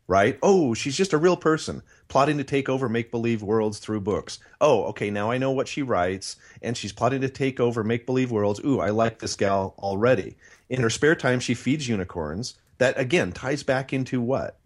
right? 0.08 0.38
Oh, 0.44 0.74
she's 0.74 0.98
just 0.98 1.14
a 1.14 1.18
real 1.18 1.38
person 1.38 1.82
plotting 2.08 2.38
to 2.38 2.44
take 2.44 2.70
over 2.70 2.88
make 2.88 3.12
believe 3.12 3.42
worlds 3.42 3.80
through 3.80 4.02
books. 4.02 4.40
Oh, 4.62 4.84
okay, 4.86 5.10
now 5.10 5.32
I 5.32 5.38
know 5.38 5.52
what 5.52 5.68
she 5.68 5.82
writes, 5.82 6.36
and 6.62 6.78
she's 6.78 6.94
plotting 6.94 7.22
to 7.22 7.30
take 7.30 7.60
over 7.60 7.84
make 7.84 8.06
believe 8.06 8.32
worlds. 8.32 8.62
Ooh, 8.64 8.80
I 8.80 8.90
like 8.90 9.20
this 9.20 9.36
gal 9.36 9.74
already. 9.80 10.36
In 10.70 10.82
her 10.82 10.90
spare 10.90 11.16
time, 11.16 11.40
she 11.40 11.54
feeds 11.54 11.88
unicorns. 11.88 12.56
That 12.78 13.00
again 13.00 13.32
ties 13.32 13.64
back 13.64 13.94
into 13.94 14.20
what? 14.20 14.60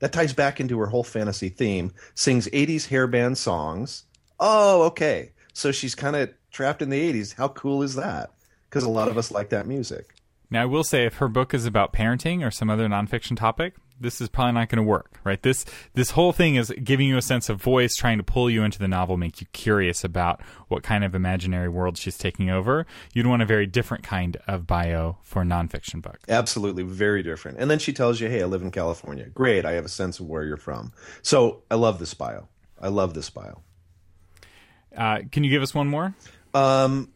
That 0.00 0.12
ties 0.12 0.32
back 0.32 0.60
into 0.60 0.78
her 0.78 0.86
whole 0.86 1.04
fantasy 1.04 1.48
theme. 1.48 1.92
Sings 2.14 2.48
80s 2.48 2.88
hairband 2.88 3.36
songs. 3.36 4.04
Oh, 4.38 4.82
okay. 4.84 5.32
So 5.52 5.72
she's 5.72 5.94
kind 5.94 6.16
of 6.16 6.30
trapped 6.50 6.82
in 6.82 6.90
the 6.90 7.12
80s. 7.12 7.34
How 7.34 7.48
cool 7.48 7.82
is 7.82 7.94
that? 7.94 8.30
Because 8.68 8.84
a 8.84 8.90
lot 8.90 9.08
of 9.08 9.16
us 9.16 9.30
like 9.30 9.48
that 9.50 9.66
music. 9.66 10.14
Now, 10.50 10.62
I 10.62 10.66
will 10.66 10.84
say, 10.84 11.06
if 11.06 11.16
her 11.16 11.28
book 11.28 11.54
is 11.54 11.66
about 11.66 11.92
parenting 11.92 12.46
or 12.46 12.50
some 12.50 12.70
other 12.70 12.86
nonfiction 12.88 13.36
topic, 13.36 13.74
this 14.00 14.20
is 14.20 14.28
probably 14.28 14.52
not 14.52 14.68
going 14.68 14.76
to 14.76 14.82
work, 14.82 15.18
right? 15.24 15.42
This 15.42 15.64
this 15.94 16.10
whole 16.10 16.32
thing 16.32 16.56
is 16.56 16.72
giving 16.82 17.08
you 17.08 17.16
a 17.16 17.22
sense 17.22 17.48
of 17.48 17.60
voice, 17.60 17.96
trying 17.96 18.18
to 18.18 18.24
pull 18.24 18.50
you 18.50 18.62
into 18.62 18.78
the 18.78 18.88
novel, 18.88 19.16
make 19.16 19.40
you 19.40 19.46
curious 19.52 20.04
about 20.04 20.42
what 20.68 20.82
kind 20.82 21.04
of 21.04 21.14
imaginary 21.14 21.68
world 21.68 21.96
she's 21.96 22.18
taking 22.18 22.50
over. 22.50 22.86
You'd 23.14 23.26
want 23.26 23.42
a 23.42 23.46
very 23.46 23.66
different 23.66 24.04
kind 24.04 24.36
of 24.46 24.66
bio 24.66 25.18
for 25.22 25.42
a 25.42 25.44
nonfiction 25.44 26.02
book. 26.02 26.18
Absolutely, 26.28 26.82
very 26.82 27.22
different. 27.22 27.58
And 27.58 27.70
then 27.70 27.78
she 27.78 27.92
tells 27.92 28.20
you, 28.20 28.28
"Hey, 28.28 28.42
I 28.42 28.46
live 28.46 28.62
in 28.62 28.70
California. 28.70 29.26
Great, 29.28 29.64
I 29.64 29.72
have 29.72 29.84
a 29.84 29.90
sense 29.90 30.20
of 30.20 30.26
where 30.26 30.44
you're 30.44 30.56
from." 30.56 30.92
So 31.22 31.62
I 31.70 31.76
love 31.76 31.98
this 31.98 32.14
bio. 32.14 32.48
I 32.80 32.88
love 32.88 33.14
this 33.14 33.30
bio. 33.30 33.62
Uh, 34.96 35.20
can 35.30 35.44
you 35.44 35.50
give 35.50 35.62
us 35.62 35.74
one 35.74 35.88
more? 35.88 36.14
Um, 36.54 37.12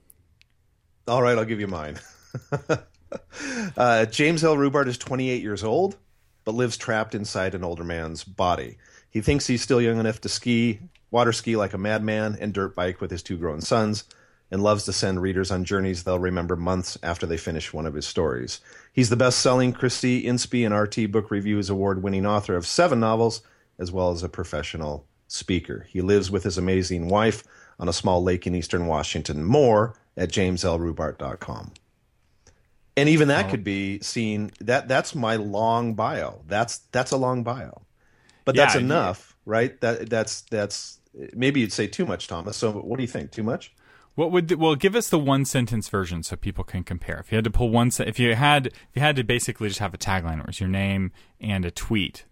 all 1.09 1.23
right, 1.23 1.37
I'll 1.37 1.45
give 1.45 1.61
you 1.61 1.67
mine. 1.67 1.99
uh, 3.77 4.07
James 4.07 4.45
L. 4.45 4.57
Rubart 4.57 4.87
is 4.87 4.99
28 4.99 5.43
years 5.43 5.65
old 5.65 5.97
but 6.45 6.55
lives 6.55 6.77
trapped 6.77 7.15
inside 7.15 7.55
an 7.55 7.65
older 7.65 7.85
man's 7.85 8.25
body. 8.25 8.77
He 9.09 9.21
thinks 9.21 9.47
he's 9.47 9.63
still 9.63 9.81
young 9.81 9.99
enough 9.99 10.21
to 10.23 10.29
ski, 10.29 10.81
water 11.11 11.33
ski 11.33 11.57
like 11.57 11.73
a 11.73 11.79
madman, 11.79 12.37
and 12.41 12.53
dirt 12.53 12.75
bike 12.75 13.01
with 13.01 13.11
his 13.11 13.23
two 13.23 13.37
grown 13.37 13.61
sons, 13.61 14.05
and 14.51 14.63
loves 14.63 14.85
to 14.85 14.93
send 14.93 15.23
readers 15.23 15.51
on 15.51 15.65
journeys 15.65 16.03
they'll 16.03 16.19
remember 16.19 16.57
months 16.57 16.99
after 17.03 17.27
they 17.27 17.37
finish 17.37 17.73
one 17.73 17.87
of 17.87 17.95
his 17.95 18.07
stories. 18.07 18.61
He's 18.93 19.11
the 19.11 19.17
best 19.17 19.41
selling 19.41 19.73
Christie, 19.73 20.25
Inspy, 20.25 20.65
and 20.65 20.75
RT 20.75 21.13
Book 21.13 21.31
Reviews 21.31 21.71
award 21.71 22.03
winning 22.03 22.27
author 22.27 22.57
of 22.57 22.67
seven 22.67 23.01
novels, 23.01 23.43
as 23.79 23.93
well 23.93 24.11
as 24.11 24.23
a 24.23 24.29
professional 24.29 25.07
speaker. 25.29 25.87
He 25.89 26.01
lives 26.01 26.31
with 26.31 26.45
his 26.45 26.59
amazing 26.59 27.09
wife 27.09 27.45
on 27.79 27.89
a 27.89 27.93
small 27.93 28.23
lake 28.23 28.47
in 28.47 28.55
eastern 28.55 28.87
Washington. 28.87 29.45
More 29.45 29.95
at 30.17 30.31
jameslrubart.com 30.31 31.73
and 33.01 33.09
even 33.09 33.29
that 33.29 33.49
could 33.49 33.65
be 33.65 33.99
seen 34.01 34.51
that 34.61 34.87
that's 34.87 35.15
my 35.15 35.37
long 35.37 35.95
bio. 35.95 36.43
That's 36.47 36.79
that's 36.93 37.13
a 37.13 37.17
long 37.17 37.43
bio. 37.43 37.81
But 38.45 38.57
that's 38.57 38.75
yeah, 38.75 38.83
enough 38.83 39.35
yeah. 39.47 39.53
right? 39.53 39.81
That 39.81 40.11
that's 40.11 40.43
that's 40.43 40.99
maybe 41.35 41.61
you'd 41.61 41.73
say 41.73 41.87
too 41.87 42.05
much 42.05 42.29
thomas. 42.29 42.59
So 42.59 42.71
what 42.73 42.97
do 42.97 43.03
you 43.03 43.09
think? 43.09 43.31
Too 43.31 43.43
much? 43.43 43.73
What 44.17 44.33
would 44.33 44.49
the, 44.49 44.57
well 44.57 44.75
give 44.75 44.95
us 44.95 45.09
the 45.09 45.19
one 45.19 45.47
sentence 45.47 45.89
version 45.89 46.23
so 46.23 46.37
people 46.37 46.63
can 46.63 46.85
compare. 46.85 47.19
If 47.19 47.33
you 47.33 47.37
had 47.37 47.45
to 47.45 47.51
pull 47.51 47.71
one 47.71 47.91
if 47.99 48.19
you 48.19 48.35
had 48.35 48.67
if 48.67 48.91
you 48.93 49.01
had 49.01 49.17
to 49.17 49.25
basically 49.25 49.69
just 49.69 49.81
have 49.81 49.95
a 49.95 49.99
tagline 49.99 50.41
it 50.41 50.47
was 50.47 50.61
your 50.61 50.69
name 50.69 51.13
and 51.41 51.65
a 51.65 51.71
tweet 51.71 52.25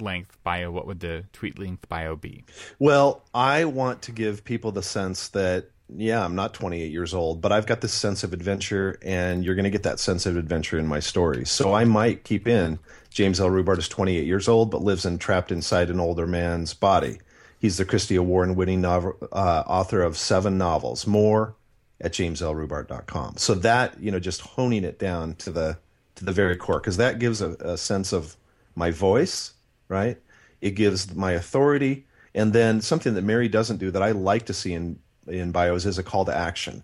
length 0.00 0.36
bio 0.42 0.70
what 0.72 0.86
would 0.86 0.98
the 0.98 1.26
tweet 1.32 1.60
length 1.60 1.88
bio 1.88 2.16
be? 2.16 2.44
Well 2.80 3.22
i 3.32 3.64
want 3.64 4.02
to 4.02 4.12
give 4.12 4.42
people 4.42 4.72
the 4.72 4.82
sense 4.82 5.28
that 5.28 5.70
yeah, 5.94 6.24
I'm 6.24 6.34
not 6.34 6.54
28 6.54 6.90
years 6.90 7.14
old, 7.14 7.40
but 7.40 7.52
I've 7.52 7.66
got 7.66 7.80
this 7.80 7.94
sense 7.94 8.22
of 8.22 8.32
adventure, 8.32 8.98
and 9.02 9.44
you're 9.44 9.54
going 9.54 9.64
to 9.64 9.70
get 9.70 9.84
that 9.84 10.00
sense 10.00 10.26
of 10.26 10.36
adventure 10.36 10.78
in 10.78 10.86
my 10.86 11.00
story. 11.00 11.46
So 11.46 11.74
I 11.74 11.84
might 11.84 12.24
keep 12.24 12.46
in 12.46 12.78
James 13.10 13.40
L. 13.40 13.48
Rubart 13.48 13.78
is 13.78 13.88
28 13.88 14.26
years 14.26 14.48
old, 14.48 14.70
but 14.70 14.82
lives 14.82 15.06
in 15.06 15.18
trapped 15.18 15.50
inside 15.50 15.88
an 15.90 16.00
older 16.00 16.26
man's 16.26 16.74
body. 16.74 17.20
He's 17.58 17.78
the 17.78 17.84
Christie 17.84 18.16
Award-winning 18.16 18.80
novel, 18.80 19.16
uh, 19.32 19.64
author 19.66 20.02
of 20.02 20.16
seven 20.16 20.58
novels. 20.58 21.06
More 21.06 21.56
at 22.00 22.12
jameslrubart.com. 22.12 23.36
So 23.36 23.54
that 23.56 24.00
you 24.00 24.10
know, 24.10 24.20
just 24.20 24.42
honing 24.42 24.84
it 24.84 24.98
down 24.98 25.34
to 25.36 25.50
the 25.50 25.78
to 26.16 26.24
the 26.24 26.32
very 26.32 26.56
core, 26.56 26.80
because 26.80 26.96
that 26.96 27.18
gives 27.18 27.40
a, 27.40 27.50
a 27.60 27.76
sense 27.76 28.12
of 28.12 28.36
my 28.74 28.90
voice, 28.90 29.54
right? 29.88 30.18
It 30.60 30.72
gives 30.72 31.14
my 31.14 31.32
authority, 31.32 32.06
and 32.34 32.52
then 32.52 32.80
something 32.80 33.14
that 33.14 33.22
Mary 33.22 33.48
doesn't 33.48 33.78
do 33.78 33.90
that 33.90 34.02
I 34.02 34.12
like 34.12 34.46
to 34.46 34.54
see 34.54 34.74
in 34.74 34.98
in 35.28 35.52
bios 35.52 35.86
is 35.86 35.98
a 35.98 36.02
call 36.02 36.24
to 36.24 36.36
action. 36.36 36.82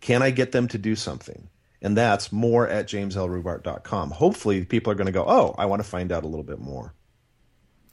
Can 0.00 0.22
I 0.22 0.30
get 0.30 0.52
them 0.52 0.68
to 0.68 0.78
do 0.78 0.96
something? 0.96 1.48
And 1.80 1.96
that's 1.96 2.32
more 2.32 2.68
at 2.68 2.86
jameslrubart.com. 2.86 4.10
Hopefully, 4.12 4.64
people 4.64 4.92
are 4.92 4.96
going 4.96 5.06
to 5.06 5.12
go, 5.12 5.24
oh, 5.26 5.54
I 5.58 5.66
want 5.66 5.82
to 5.82 5.88
find 5.88 6.12
out 6.12 6.24
a 6.24 6.28
little 6.28 6.44
bit 6.44 6.60
more. 6.60 6.94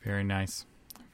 Very 0.04 0.24
nice. 0.24 0.66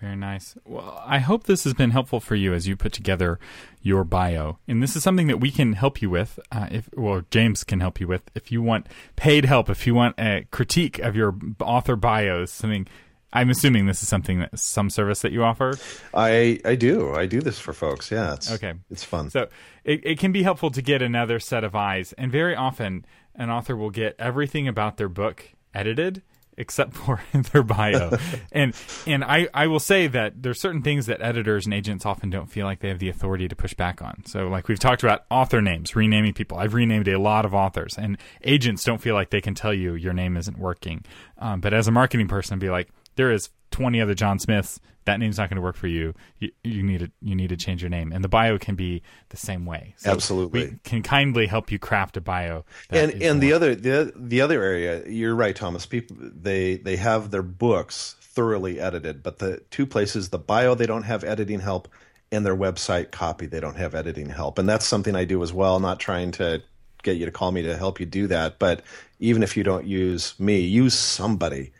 Very 0.01 0.17
nice. 0.17 0.57
Well, 0.65 1.01
I 1.05 1.19
hope 1.19 1.45
this 1.45 1.63
has 1.63 1.73
been 1.73 1.91
helpful 1.91 2.19
for 2.19 2.35
you 2.35 2.53
as 2.53 2.67
you 2.67 2.75
put 2.75 2.91
together 2.91 3.39
your 3.81 4.03
bio. 4.03 4.59
And 4.67 4.83
this 4.83 4.95
is 4.95 5.03
something 5.03 5.27
that 5.27 5.39
we 5.39 5.51
can 5.51 5.73
help 5.73 6.01
you 6.01 6.09
with. 6.09 6.37
Uh, 6.51 6.67
if 6.69 6.89
well, 6.93 7.21
James 7.31 7.63
can 7.63 7.79
help 7.79 8.01
you 8.01 8.07
with 8.07 8.23
if 8.35 8.51
you 8.51 8.61
want 8.61 8.87
paid 9.15 9.45
help. 9.45 9.69
If 9.69 9.87
you 9.87 9.95
want 9.95 10.19
a 10.19 10.45
critique 10.51 10.99
of 10.99 11.15
your 11.15 11.35
author 11.61 11.95
bios, 11.95 12.51
something. 12.51 12.87
I'm 13.33 13.49
assuming 13.49 13.85
this 13.85 14.01
is 14.01 14.09
something 14.09 14.39
that 14.39 14.57
some 14.57 14.89
service 14.89 15.21
that 15.21 15.31
you 15.31 15.43
offer. 15.43 15.73
I 16.13 16.59
I 16.63 16.75
do. 16.75 17.13
I 17.13 17.25
do 17.25 17.41
this 17.41 17.59
for 17.59 17.73
folks. 17.73 18.11
Yeah. 18.11 18.33
It's, 18.33 18.51
okay. 18.51 18.73
It's 18.89 19.03
fun. 19.03 19.29
So 19.29 19.49
it, 19.83 20.01
it 20.05 20.19
can 20.19 20.31
be 20.31 20.43
helpful 20.43 20.71
to 20.71 20.81
get 20.81 21.01
another 21.01 21.39
set 21.39 21.63
of 21.63 21.75
eyes. 21.75 22.13
And 22.13 22.31
very 22.31 22.55
often, 22.55 23.05
an 23.35 23.49
author 23.49 23.75
will 23.75 23.89
get 23.89 24.15
everything 24.19 24.67
about 24.67 24.97
their 24.97 25.09
book 25.09 25.51
edited 25.73 26.21
except 26.57 26.93
for 26.93 27.21
their 27.51 27.63
bio. 27.63 28.17
and 28.51 28.73
and 29.05 29.23
I, 29.23 29.47
I 29.53 29.67
will 29.67 29.79
say 29.79 30.07
that 30.07 30.41
there's 30.41 30.59
certain 30.59 30.81
things 30.81 31.05
that 31.07 31.21
editors 31.21 31.65
and 31.65 31.73
agents 31.73 32.05
often 32.05 32.29
don't 32.29 32.47
feel 32.47 32.65
like 32.65 32.79
they 32.79 32.89
have 32.89 32.99
the 32.99 33.09
authority 33.09 33.47
to 33.47 33.55
push 33.55 33.73
back 33.73 34.01
on. 34.01 34.23
So 34.25 34.47
like 34.47 34.67
we've 34.67 34.79
talked 34.79 35.03
about 35.03 35.25
author 35.29 35.61
names, 35.61 35.95
renaming 35.95 36.33
people. 36.33 36.57
I've 36.57 36.73
renamed 36.73 37.07
a 37.07 37.19
lot 37.19 37.45
of 37.45 37.53
authors, 37.53 37.97
and 37.97 38.17
agents 38.43 38.83
don't 38.83 39.01
feel 39.01 39.15
like 39.15 39.29
they 39.29 39.41
can 39.41 39.55
tell 39.55 39.73
you 39.73 39.95
your 39.95 40.13
name 40.13 40.37
isn't 40.37 40.57
working. 40.57 41.03
Um, 41.37 41.59
but 41.61 41.73
as 41.73 41.87
a 41.87 41.91
marketing 41.91 42.27
person, 42.27 42.55
I'd 42.55 42.59
be 42.59 42.69
like, 42.69 42.89
there 43.15 43.31
is 43.31 43.49
20 43.71 44.01
other 44.01 44.13
John 44.13 44.39
Smiths. 44.39 44.79
That 45.05 45.19
name's 45.19 45.37
not 45.37 45.49
going 45.49 45.57
to 45.57 45.61
work 45.61 45.75
for 45.75 45.87
you. 45.87 46.15
you. 46.39 46.49
You 46.63 46.81
need 46.81 47.01
to 47.01 47.11
you 47.21 47.35
need 47.35 47.49
to 47.49 47.57
change 47.57 47.83
your 47.83 47.89
name, 47.89 48.11
and 48.11 48.23
the 48.23 48.29
bio 48.29 48.57
can 48.57 48.75
be 48.75 49.03
the 49.29 49.37
same 49.37 49.65
way. 49.65 49.93
So 49.97 50.09
Absolutely, 50.11 50.67
we 50.67 50.79
can 50.83 51.03
kindly 51.03 51.45
help 51.45 51.71
you 51.71 51.77
craft 51.77 52.17
a 52.17 52.21
bio. 52.21 52.65
And 52.89 53.21
and 53.21 53.39
the 53.39 53.53
other 53.53 53.75
the 53.75 54.11
the 54.15 54.41
other 54.41 54.63
area, 54.63 55.07
you're 55.07 55.35
right, 55.35 55.55
Thomas. 55.55 55.85
People 55.85 56.17
they 56.19 56.77
they 56.77 56.95
have 56.95 57.29
their 57.29 57.43
books 57.43 58.15
thoroughly 58.19 58.79
edited, 58.79 59.21
but 59.21 59.37
the 59.37 59.61
two 59.69 59.85
places, 59.85 60.29
the 60.29 60.39
bio, 60.39 60.73
they 60.73 60.87
don't 60.87 61.03
have 61.03 61.23
editing 61.23 61.59
help, 61.59 61.87
and 62.31 62.43
their 62.43 62.55
website 62.55 63.11
copy, 63.11 63.45
they 63.45 63.59
don't 63.59 63.77
have 63.77 63.93
editing 63.93 64.29
help, 64.29 64.57
and 64.57 64.67
that's 64.67 64.87
something 64.87 65.15
I 65.15 65.25
do 65.25 65.43
as 65.43 65.53
well. 65.53 65.79
Not 65.79 65.99
trying 65.99 66.31
to 66.31 66.63
get 67.03 67.17
you 67.17 67.25
to 67.25 67.31
call 67.31 67.51
me 67.51 67.61
to 67.61 67.77
help 67.77 67.99
you 67.99 68.07
do 68.07 68.25
that, 68.27 68.57
but 68.57 68.81
even 69.19 69.43
if 69.43 69.55
you 69.55 69.63
don't 69.63 69.85
use 69.85 70.33
me, 70.39 70.61
use 70.61 70.95
somebody 70.95 71.71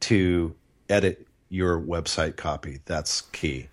to 0.00 0.54
edit 0.90 1.26
your 1.48 1.80
website 1.80 2.36
copy. 2.36 2.80
That's 2.84 3.22
key. 3.22 3.68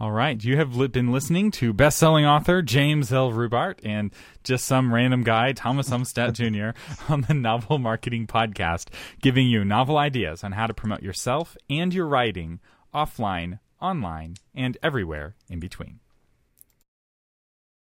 All 0.00 0.10
right. 0.10 0.42
You 0.42 0.56
have 0.56 0.92
been 0.92 1.12
listening 1.12 1.50
to 1.52 1.72
best-selling 1.72 2.26
author 2.26 2.62
James 2.62 3.12
L. 3.12 3.30
Rubart 3.30 3.78
and 3.84 4.12
just 4.42 4.64
some 4.64 4.92
random 4.92 5.22
guy, 5.22 5.52
Thomas 5.52 5.88
Umstattd 5.90 6.32
Jr., 6.34 6.78
on 7.12 7.22
the 7.22 7.34
Novel 7.34 7.78
Marketing 7.78 8.26
Podcast, 8.26 8.88
giving 9.22 9.46
you 9.46 9.64
novel 9.64 9.96
ideas 9.96 10.42
on 10.42 10.52
how 10.52 10.66
to 10.66 10.74
promote 10.74 11.02
yourself 11.02 11.56
and 11.70 11.94
your 11.94 12.06
writing 12.06 12.58
offline, 12.92 13.60
online, 13.80 14.34
and 14.54 14.76
everywhere 14.82 15.36
in 15.48 15.60
between. 15.60 16.00